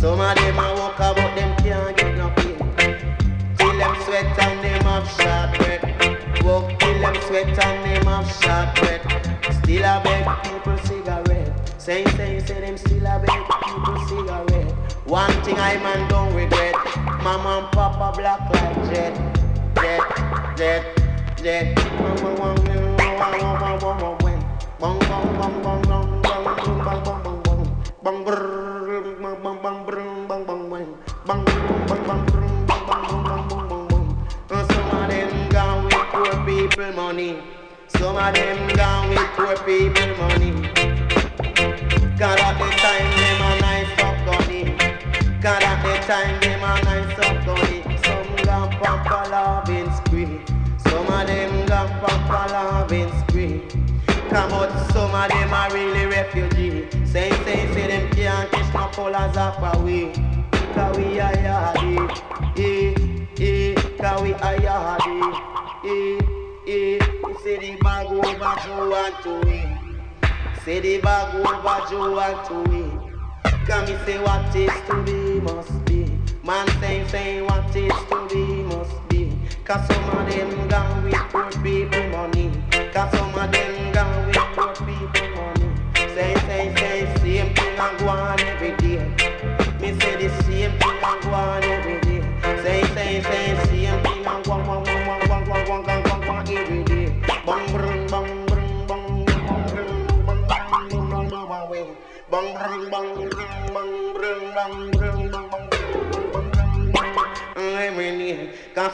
Some 0.00 0.20
of 0.20 0.34
them 0.34 0.58
a 0.58 0.74
walk 0.74 0.96
about 0.96 1.36
them 1.36 1.56
can't 1.58 1.96
get 1.96 2.16
no 2.16 2.28
pay. 2.30 2.56
Till 3.56 3.78
them 3.78 3.94
sweat 4.02 4.36
and 4.40 4.64
them 4.64 4.82
have 4.82 5.06
short 5.06 5.58
bread. 5.58 6.42
Walk 6.42 6.76
till 6.80 6.98
them 6.98 7.14
sweat 7.22 7.56
and 7.64 7.86
them 7.86 8.06
have 8.06 8.26
short 8.42 8.74
bread. 8.80 9.00
Still 9.62 9.84
a 9.84 10.02
beg 10.02 10.26
people 10.42 10.78
cigarette. 10.78 11.80
Say, 11.80 12.04
say, 12.16 12.40
say 12.40 12.60
them 12.62 12.76
still 12.76 13.06
a 13.06 13.20
beg 13.20 13.44
people 13.62 14.08
cigarette. 14.08 14.72
One 15.06 15.30
thing 15.44 15.56
I 15.56 15.76
man 15.76 16.10
don't 16.10 16.34
regret. 16.34 16.74
Mama 17.22 17.62
and 17.62 17.70
Papa 17.70 18.12
black 18.18 18.40
like 18.50 18.92
jet, 18.92 19.14
jet, 19.76 20.56
jet, 20.56 20.99
some 21.40 21.48
of 21.48 21.56
them 35.08 35.48
gone 35.48 35.84
with 35.84 35.94
poor 36.12 36.44
people 36.44 36.92
money. 36.92 37.42
Some 37.88 38.16
of 38.16 38.34
them 38.34 38.68
gone 38.76 39.08
with 39.08 39.30
poor 39.34 39.56
people 39.64 40.20
at 42.36 42.58
the 42.58 42.68
time 42.76 43.10
them 43.16 43.40
a 43.40 43.60
nice 43.62 43.98
up 44.02 44.16
gunny. 44.26 44.62
At 45.42 45.82
the 45.82 45.92
time 46.06 46.36
them 46.40 46.62
a 46.62 46.82
nice 46.84 47.18
up. 47.18 47.36
Some 48.04 48.36
got 48.44 48.70
pop 48.72 49.30
loving 49.30 49.90
of 51.20 51.26
them 51.26 51.66
gone 51.66 51.88
from 52.00 52.18
Palavin 52.28 53.28
Street. 53.28 53.68
Come 54.30 54.52
out, 54.52 54.92
some 54.92 55.14
of 55.14 55.28
them 55.28 55.52
are 55.52 55.72
really 55.72 56.06
refugees. 56.06 56.90
Say, 57.10 57.30
say, 57.44 57.72
say, 57.74 57.86
them 57.88 58.10
can't 58.12 58.50
catch 58.50 58.74
no 58.74 58.86
colors 58.88 59.36
up 59.36 59.76
away. 59.76 60.12
Cause 60.74 60.96
we 60.96 61.20
are 61.20 61.32
yardy, 61.32 61.96
eh, 62.56 62.94
eh, 63.38 63.74
cause 63.98 64.22
we 64.22 64.32
are 64.34 64.56
yardy, 64.56 65.20
eh, 65.84 66.20
eh. 66.68 66.98
Say 67.42 67.58
the 67.58 67.76
bag 67.82 68.06
over 68.06 68.54
Joe 68.64 68.94
and 68.94 69.14
to 69.24 69.48
it. 69.48 69.68
Say 70.64 70.80
the 70.80 71.00
bag 71.00 71.34
over 71.34 71.90
Joe 71.90 72.18
and 72.18 72.46
to 72.46 72.56
it. 72.76 73.66
Come 73.66 73.84
me 73.84 73.96
say 74.06 74.18
what 74.18 74.54
is 74.54 74.72
to 74.88 75.02
be 75.02 75.40
must 75.40 75.84
be. 75.84 76.06
Man 76.44 76.66
saying, 76.80 77.08
saying 77.08 77.44
what 77.46 77.74
is 77.76 77.92
to 78.10 78.28
be 78.28 78.62
must 78.62 79.08
be. 79.08 79.09
Cause 79.64 79.86
some 79.86 80.18
of 80.18 80.30
them 80.30 80.68
gone 80.68 81.04
with 81.04 81.14
poor. 81.30 81.50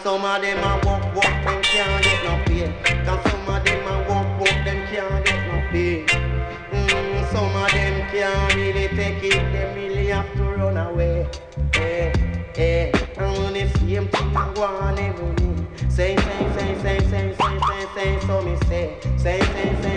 Some 0.06 0.24
of 0.24 0.40
them 0.40 0.58
a 0.58 0.86
walk, 0.86 1.02
walk, 1.16 1.24
them 1.24 1.60
can't 1.64 2.04
get 2.04 2.22
no 2.22 2.40
pay. 2.46 3.04
Cause 3.04 3.28
some 3.28 3.48
of 3.48 3.64
them 3.64 3.88
a 3.88 4.08
walk, 4.08 4.38
walk, 4.38 4.64
them 4.64 4.86
can't 4.86 5.24
get 5.24 5.48
no 5.48 5.68
pay. 5.72 6.06
Mm, 6.70 7.32
some 7.32 7.56
of 7.56 7.68
them 7.72 8.08
can't 8.12 8.54
really 8.54 8.86
take 8.94 9.24
it, 9.24 9.52
They 9.52 9.72
really 9.74 10.06
have 10.06 10.32
to 10.36 10.44
run 10.44 10.76
away. 10.76 11.28
Eh, 11.74 12.12
eh, 12.54 12.92
and 13.16 13.56
the 13.56 13.68
same 13.80 14.06
thing 14.06 14.32
go 14.54 14.62
on 14.62 14.96
every 14.96 15.34
day. 15.34 15.88
Say, 15.88 16.14
say, 16.14 16.52
say, 16.56 16.78
say, 16.82 17.00
say, 17.10 17.34
say, 17.34 17.58
say, 17.66 17.86
say, 17.96 18.26
so 18.28 18.42
me 18.42 18.56
say, 18.68 18.96
say, 19.16 19.40
say, 19.40 19.82
say. 19.82 19.95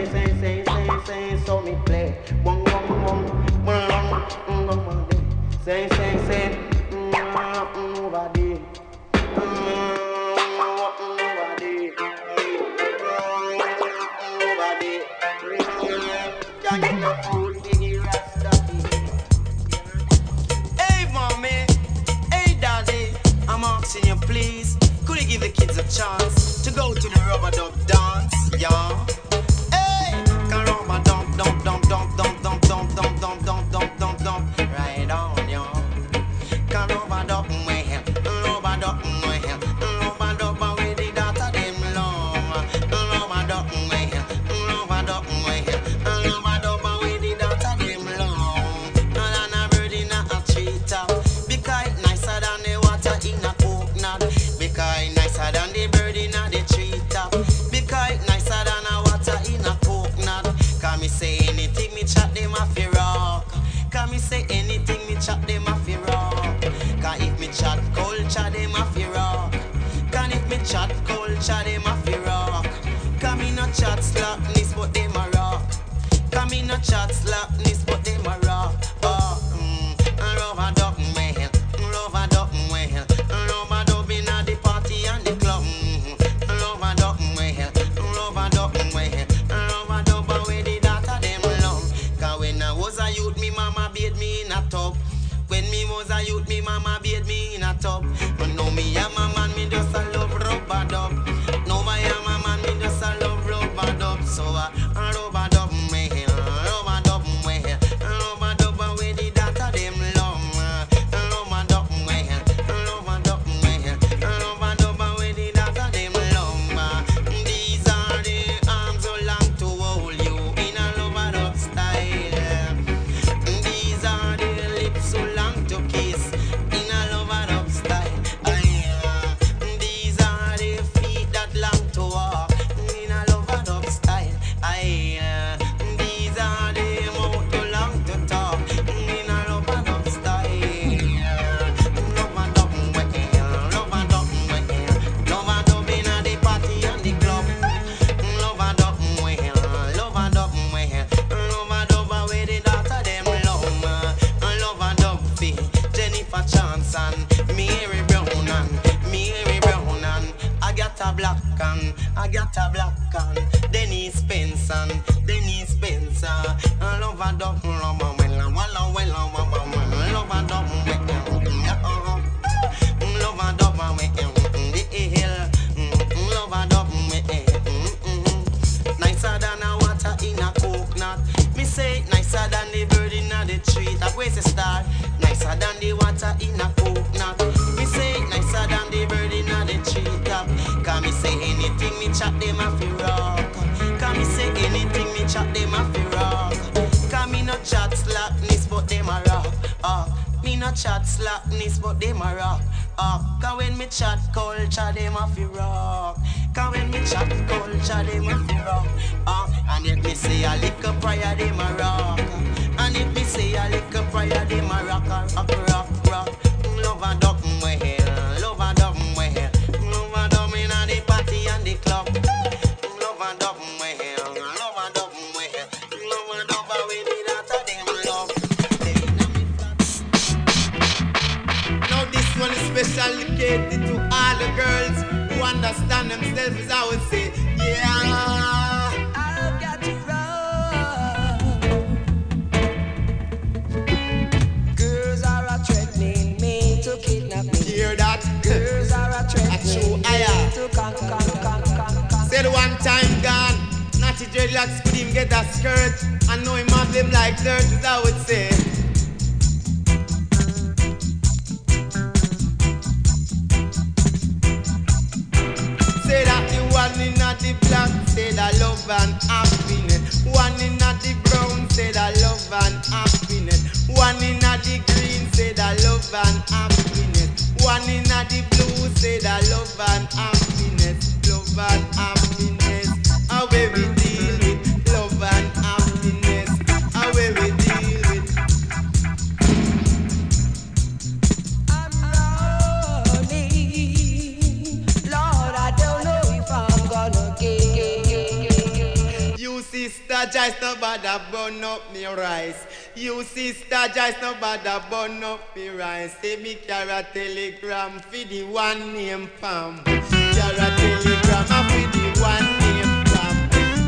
Sister 300.19 300.39
Joyce 300.39 300.61
no 300.61 300.75
bother 300.81 301.21
burn 301.31 301.63
up 301.63 301.93
me 301.93 302.05
rice. 302.05 302.67
You 302.95 303.23
sister 303.23 303.87
Joyce 303.93 304.21
no 304.21 304.35
bother 304.39 304.83
burn 304.89 305.23
up 305.23 305.55
me 305.55 305.69
rice. 305.69 306.17
Say 306.21 306.35
me 306.37 306.55
carry 306.55 306.89
a 306.89 307.03
telegram 307.13 307.99
for 307.99 308.17
the 308.27 308.43
one 308.43 308.93
name 308.93 309.29
Pam. 309.39 309.83
Carry 309.85 310.57
a 310.57 310.69
telegram 310.75 311.45
for 311.45 311.85
the 311.95 312.03
one 312.19 312.49
name 312.59 313.03
Pam. 313.05 313.35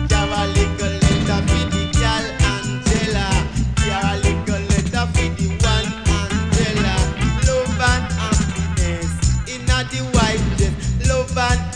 Carry 0.08 0.32
a 0.32 0.48
little 0.48 0.94
letter 1.04 1.42
for 1.48 1.64
the 1.70 1.84
girl 2.00 2.26
Angela. 2.48 3.28
Carry 3.76 4.08
a 4.08 4.22
little 4.24 4.62
letter 4.72 5.06
for 5.12 5.28
the 5.36 5.48
one 5.68 5.90
Angela. 6.16 6.96
Love 7.48 7.82
and 7.92 8.06
happiness 8.20 9.12
inna 9.50 9.84
the 9.92 10.00
white 10.16 10.44
dress. 10.58 11.08
Love 11.08 11.38
and 11.38 11.71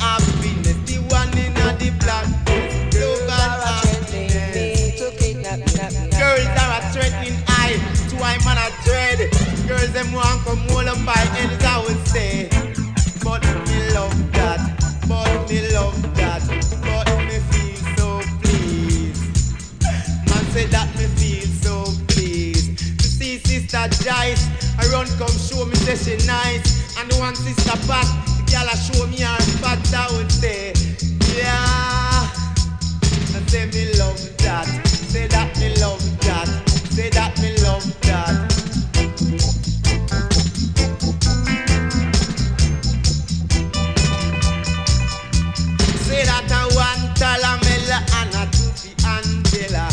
them 9.96 10.12
want 10.12 10.44
come 10.44 10.60
hold 10.68 10.88
up 10.88 11.00
by 11.06 11.16
ends 11.40 11.64
I 11.64 11.80
would 11.80 12.06
say. 12.08 12.50
But 13.24 13.42
me 13.66 13.80
love 13.96 14.12
that, 14.34 14.60
but 15.08 15.50
me 15.50 15.72
love 15.72 15.96
that, 16.20 16.44
but 16.84 17.08
me 17.24 17.40
feel 17.50 17.80
so 17.96 18.20
pleased. 18.44 19.24
Man 20.28 20.44
say 20.52 20.66
that 20.66 20.92
me 21.00 21.08
feel 21.16 21.48
so 21.64 21.76
pleased. 22.10 22.78
To 23.00 23.08
see 23.08 23.38
sister 23.40 23.88
Joyce, 24.04 24.44
I 24.78 24.84
run 24.92 25.08
come 25.18 25.32
show 25.32 25.64
me 25.64 25.76
say 25.88 25.96
she 25.96 26.28
nice. 26.28 27.00
And 27.00 27.12
one 27.14 27.36
sister 27.36 27.78
Pat, 27.88 28.06
the 28.36 28.52
girl 28.52 28.68
a 28.68 28.76
show 28.76 29.08
me 29.08 29.22
her 29.22 29.40
fat 29.64 29.80
I 29.96 30.12
would 30.18 30.30
say. 30.30 30.74
Yeah. 31.40 32.28
I 33.32 33.40
say 33.48 33.66
me 33.72 33.98
love 33.98 34.20
that. 34.44 34.68
Say 34.86 35.28
that 35.28 35.58
me 35.58 35.74
love 35.80 35.95
Talamela 47.16 48.00
and 48.20 48.36
a 48.36 48.44
two 48.52 48.72
Angela. 49.08 49.88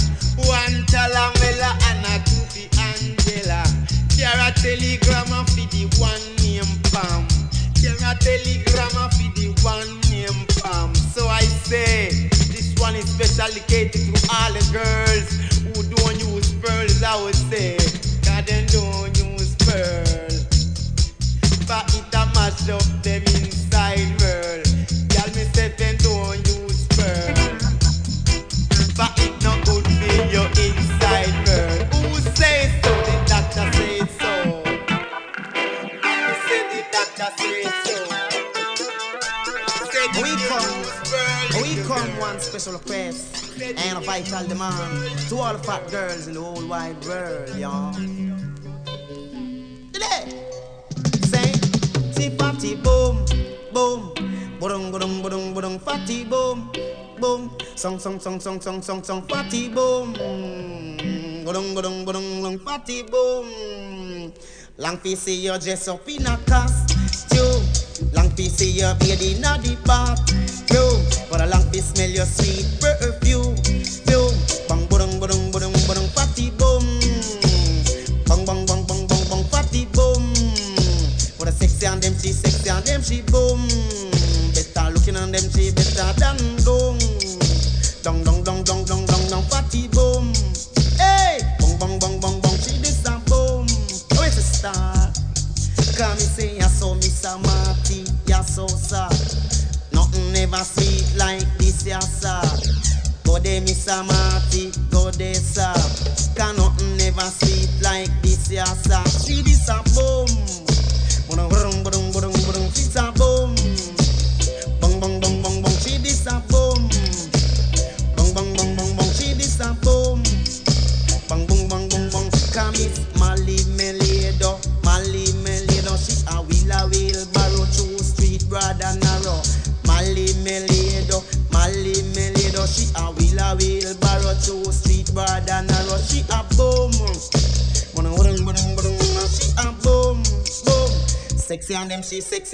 One 0.46 0.82
Talamela 0.90 1.70
and 1.88 2.04
a 2.10 2.18
two 2.26 2.66
Angela. 2.78 3.62
Here 4.10 4.28
a 4.34 4.50
telegram 4.52 5.46
fi 5.46 5.66
the 5.70 5.86
one 5.98 6.22
name 6.42 6.66
Pam. 6.90 7.26
Here 7.78 7.94
a 8.02 8.14
telegram 8.18 9.10
fi 9.14 9.30
the 9.38 9.54
one 9.62 10.00
name 10.10 10.46
Pam. 10.62 10.94
So 10.94 11.28
I 11.28 11.42
say 11.42 12.10
this 12.50 12.74
one 12.78 12.96
is 12.96 13.08
specially 13.08 13.62
catered 13.68 14.02
to 14.02 14.28
all 14.34 14.52
the 14.52 14.62
girls 14.72 15.30
who 15.62 15.82
don't 15.94 16.18
use 16.34 16.52
pearls. 16.60 17.02
I 17.02 17.22
would 17.22 17.34
say, 17.34 17.78
God 18.24 18.46
them 18.46 18.66
don't 18.66 19.16
use 19.16 19.54
pearls. 19.56 20.44
But 21.66 21.86
it 21.94 22.14
a 22.14 22.26
mash 22.34 22.68
up 22.68 22.82
them 23.02 23.22
inside 23.22 23.51
special 42.52 42.74
request 42.74 43.56
and 43.62 43.96
a 43.96 44.00
vital 44.02 44.46
demand 44.46 45.08
to 45.26 45.36
all 45.38 45.54
the 45.54 45.58
fat 45.64 45.90
girls 45.90 46.28
in 46.28 46.34
the 46.34 46.40
whole 46.40 46.68
wide 46.68 47.02
world, 47.06 47.48
y'all. 47.56 47.94
Today, 49.88 50.28
say, 51.32 51.48
ti 52.12 52.28
fatty 52.36 52.76
boom, 52.76 53.24
boom, 53.72 54.12
budung 54.60 54.92
budung 54.92 55.24
budung 55.24 55.54
budung 55.56 55.80
fatty 55.80 56.24
boom, 56.28 56.68
boom, 57.16 57.56
song 57.74 57.98
song 57.98 58.20
song 58.20 58.38
song 58.38 58.60
song 58.60 58.82
song 58.82 59.02
song 59.02 59.22
fatty 59.32 59.72
boom, 59.72 60.12
budung 61.48 61.72
budung 61.72 62.04
budung 62.04 62.44
budung 62.44 62.60
fatty 62.60 63.00
boom. 63.00 63.48
Long 64.76 64.98
fi 64.98 65.14
see 65.14 65.40
you 65.48 65.56
dress 65.56 65.88
up 65.88 66.06
in 66.06 66.26
a 66.26 66.36
costume. 66.44 67.71
Long 68.12 68.30
fi 68.36 68.48
see 68.48 68.70
your 68.70 68.94
baby 68.96 69.34
in 69.34 69.42
the 69.42 69.76
bathroom. 69.84 71.00
But 71.30 71.40
a 71.40 71.46
long 71.46 71.64
fi 71.72 71.80
smell 71.80 72.10
your 72.10 72.26
sweet 72.26 72.66
perfume. 72.80 73.41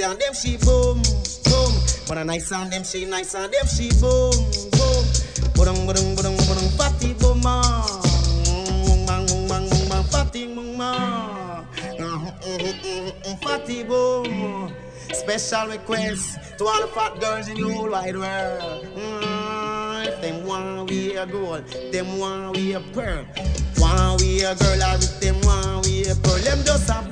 And 0.09 0.21
them 0.21 0.33
she 0.33 0.57
boom 0.57 1.03
boom 1.45 1.73
But 2.09 2.19
a 2.19 2.25
nice 2.25 2.51
and 2.53 2.73
them 2.73 2.85
she 2.85 3.05
nice 3.05 3.35
and 3.35 3.53
them 3.53 3.67
she 3.67 3.91
boom 4.01 4.33
boom 4.73 5.05
Budung 5.53 5.85
budung 5.85 6.17
budung 6.17 6.37
budung 6.49 6.71
Fatty 6.81 7.13
boom 7.15 7.43
ah. 7.45 7.85
Mung 8.89 9.05
mang 9.05 9.27
mung 9.29 9.45
mang 9.49 9.69
mung 9.69 9.89
mang 9.89 10.05
Fatty 10.05 10.47
mung 10.49 10.77
ma 10.79 11.65
Fatty 13.43 13.85
boom 13.85 14.73
special 15.13 15.69
request 15.69 16.39
to 16.59 16.65
all 16.65 16.81
the 16.81 16.89
fat 16.89 17.21
girls 17.21 17.49
in 17.49 17.61
the 17.61 17.73
whole 17.73 17.91
wide 17.91 18.17
world. 18.17 18.85
Mm, 18.95 20.07
if 20.07 20.21
them 20.21 20.47
want 20.47 20.91
we 20.91 21.17
a 21.17 21.27
gold, 21.27 21.65
them 21.93 22.19
want 22.19 22.57
we 22.57 22.75
a 22.75 22.81
pearl. 22.81 23.25
Want 23.79 24.21
we 24.21 24.45
a 24.45 24.55
girl, 24.55 24.83
or 24.83 24.97
if 24.97 25.21
them 25.21 25.41
want 25.43 25.87
we 25.87 26.05
a 26.05 26.15
pearl, 26.15 26.39
them 26.39 26.63
just 26.65 26.91
a 26.91 27.08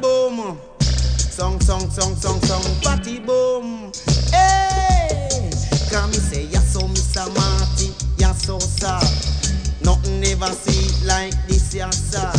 Nothing 10.39 10.49
ever 10.49 10.55
see 10.55 11.07
like 11.07 11.35
this, 11.47 11.75
ya 11.75 11.91
sir. 11.91 12.31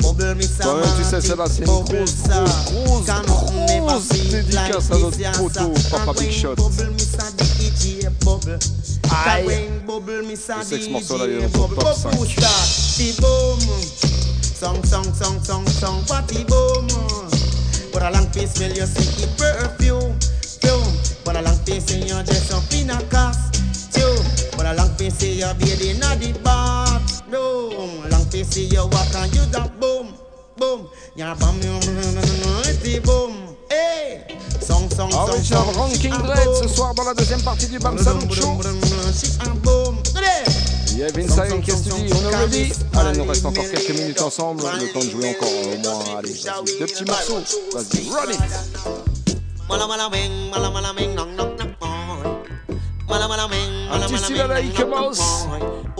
Bubble 0.00 0.34
Mr. 0.36 0.62
Toi-même, 0.62 0.88
tu 0.96 1.04
sais, 1.04 1.20
celle-là, 1.20 1.44
c'est 1.48 1.58
une 1.60 1.66
Bubble, 1.66 1.96
grosse, 1.96 2.10
sir. 2.10 2.44
grosse, 2.84 3.06
Can 3.06 3.22
nothing 3.26 3.68
ever 3.68 3.80
grosse 3.86 4.02
see 4.08 4.22
like 4.22 4.72
dédicace 4.72 4.90
à 4.90 4.94
this, 4.94 5.02
notre 5.02 5.20
ya 5.20 5.30
poteau, 5.32 5.74
sir. 5.76 5.90
Papa 5.90 6.10
And 6.10 6.14
Big 6.14 6.22
when 6.22 6.32
Shot. 6.32 6.54
Bubble 6.56 6.90
Mr. 6.96 7.26
DJ 7.58 8.08
Bubble. 8.24 8.58
Aïe. 9.26 9.40
And 9.42 9.46
when 9.46 9.86
Bubble 9.86 10.22
Mr. 10.22 10.54
Je 10.60 10.64
sais 10.64 10.78
que 10.78 10.84
ce 10.84 10.88
DJ 10.88 10.92
morceau-là, 10.92 11.24
il 11.26 11.32
est 11.32 11.40
dans 11.42 11.48
ton 11.50 11.68
Bubble. 11.68 11.82
top 11.82 11.94
5. 11.94 12.10
Bubble 12.12 12.26
start, 12.28 12.68
the 12.96 13.20
boom. 13.20 13.60
Song, 14.60 14.84
song, 14.84 15.14
song, 15.14 15.44
song, 15.44 15.66
song, 15.68 16.02
party 16.06 16.44
boom. 16.44 16.86
But 17.92 18.02
a 18.02 18.10
long 18.12 18.26
face 18.32 18.54
smell 18.54 18.70
you 18.72 18.86
see 18.86 19.24
it 19.24 19.36
perfume, 19.36 20.16
perfume. 20.40 20.92
But 21.24 21.36
a 21.36 21.42
long 21.42 21.56
face 21.66 21.84
say 21.84 21.98
you 22.00 22.22
dress 22.24 22.50
up 22.52 22.64
in 22.72 22.88
a 22.90 22.96
costume. 23.10 24.24
But 24.56 24.66
a 24.66 24.74
long 24.74 24.88
face 24.96 25.14
say 25.18 25.32
you 25.34 25.52
bathing 25.58 25.96
in 25.96 26.00
the 26.00 26.38
room. 27.30 28.08
Long 28.10 28.28
to 28.28 28.38
you 28.60 28.86
walk 28.86 29.14
and 29.14 29.34
you 29.34 29.46
boom, 29.80 30.14
boom. 30.56 30.88
Your 31.16 31.34
bum, 31.36 31.60
your 31.62 31.80
boom. 33.04 33.50
Ah 35.12 35.24
oui, 35.32 35.38
c'est 35.42 35.54
un 35.54 35.60
ranking 35.60 36.10
dread 36.10 36.48
ce 36.62 36.68
soir 36.68 36.94
dans 36.94 37.04
la 37.04 37.14
deuxième 37.14 37.40
partie 37.42 37.66
du 37.66 37.78
Bam 37.78 37.96
Salon 37.98 38.28
Show. 38.30 38.58
Vincent, 41.14 41.42
qu'est-ce 41.64 41.88
que 41.88 41.94
tu 41.94 42.02
dis 42.02 42.12
On 42.12 42.30
est 42.30 42.36
ready 42.36 42.72
Allez, 42.94 43.18
nous 43.18 43.24
reste 43.24 43.46
encore 43.46 43.64
quelques 43.70 43.98
minutes 43.98 44.20
ensemble. 44.20 44.62
Le 44.78 44.92
temps 44.92 45.00
de 45.00 45.10
jouer 45.10 45.30
encore 45.30 45.48
au 45.48 45.78
moins 45.78 46.18
allez, 46.18 46.34
deux 46.78 46.86
petits 46.86 47.04
morceaux. 47.04 47.40
Vas-y, 47.72 48.10
run 48.10 48.30
it 48.30 48.40
Un 53.92 54.00
petit 54.00 54.18
style 54.18 54.40
à 54.40 54.46
la 54.46 54.60
Ike 54.60 54.86
Mouse 54.86 55.20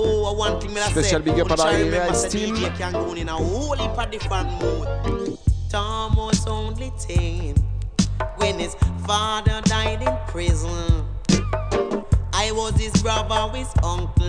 Oh, 0.02 0.32
one 0.32 0.58
thing 0.60 0.72
me 0.72 0.80
I 0.80 0.88
Special 0.90 1.02
say, 1.02 1.18
big 1.20 1.40
up 1.40 1.50
wanna 1.50 1.54
à 1.54 1.56
la 1.58 1.70
try 1.70 1.80
remember 1.80 2.10
Ice 2.12 2.22
say 2.22 2.28
Team. 2.30 2.54
DJ 2.56 2.78
can 2.78 2.92
go 2.92 3.12
in 3.12 3.28
a 3.28 3.32
whole 3.32 3.76
heap 3.76 3.98
of 3.98 4.10
different 4.10 4.48
mood. 4.60 5.38
Tom 5.70 6.16
was 6.16 6.46
only 6.46 6.90
ten 6.98 7.54
when 8.36 8.58
his 8.58 8.74
father 9.06 9.60
died 9.64 10.00
in 10.02 10.16
prison. 10.28 11.04
I 12.32 12.50
was 12.52 12.74
his 12.80 12.92
brother, 13.02 13.54
his 13.54 13.68
uncle, 13.82 14.19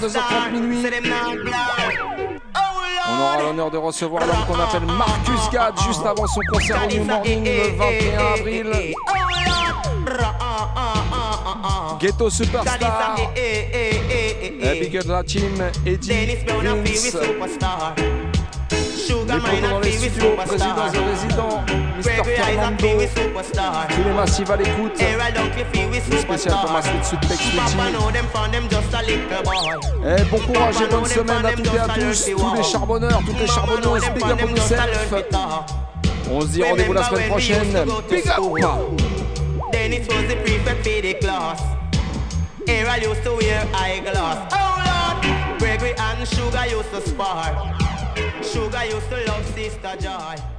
22h30 0.00 0.52
minuit. 0.52 0.82
On 3.08 3.20
aura 3.22 3.42
l'honneur 3.42 3.70
de 3.70 3.76
recevoir 3.76 4.26
l'homme 4.26 4.46
qu'on 4.46 4.58
appelle 4.58 4.86
Marcus 4.86 5.50
Gad 5.52 5.74
juste 5.86 6.06
avant 6.06 6.26
son 6.26 6.40
concert 6.50 6.80
au 6.84 6.94
New 6.94 7.04
Morning 7.04 7.44
le 7.44 7.76
21 7.76 8.18
avril. 8.38 8.94
Ghetto 12.00 12.30
Superstar. 12.30 13.16
Big 14.80 14.96
up 14.96 15.04
la 15.06 15.22
team 15.22 15.62
Eddie 15.84 16.36
Vince. 16.46 17.16
Dans 19.70 19.80
les 19.80 19.92
studios, 19.92 20.36
président 20.36 20.92
et 20.92 20.98
résident, 21.10 21.64
Mr. 21.96 22.24
Fernando. 22.24 22.86
Tous 23.88 24.04
les 24.04 24.12
massifs 24.12 24.50
à 24.50 24.56
l'écoute. 24.56 24.92
Une 26.12 26.18
spéciale 26.18 26.54
Thomas. 26.62 26.82
Eh, 30.04 30.24
bon 30.24 30.38
courage 30.38 30.80
et 30.80 30.86
bonne 30.90 31.04
semaine 31.06 31.46
à 31.46 31.52
toutes 31.52 31.74
et 31.74 31.78
à 31.78 31.88
tous, 31.88 32.30
tous 32.30 32.54
les 32.54 32.62
charbonneurs, 32.62 33.20
toutes 33.26 33.40
les 33.40 33.46
charbonneuses, 33.46 34.10
big 34.14 34.24
up 34.24 34.40
on 34.42 34.48
yourself. 34.48 35.14
On 36.30 36.40
se 36.42 36.46
dit 36.46 36.62
rendez-vous 36.62 36.92
la 36.92 37.02
semaine 37.04 37.28
prochaine. 37.28 37.72
Big 38.08 38.28
up! 38.28 38.40
Dennis 39.72 40.06
was 40.08 40.26
the 40.28 40.36
prefect 40.44 40.84
for 40.84 41.00
the 41.02 41.14
class. 41.20 41.62
Here 42.66 42.86
I 42.88 42.98
used 42.98 43.22
to 43.24 43.34
wear 43.34 43.66
eyeglass. 43.74 44.52
Oh 44.52 44.76
Lord, 44.86 45.58
Gregory 45.58 45.94
and 45.98 46.26
Sugar 46.28 46.66
used 46.68 46.90
to 46.92 47.00
spar. 47.08 47.59
Sugar 48.80 48.94
used 48.94 49.10
to 49.10 49.24
love 49.26 49.46
Sister 49.54 49.96
Joy. 50.00 50.49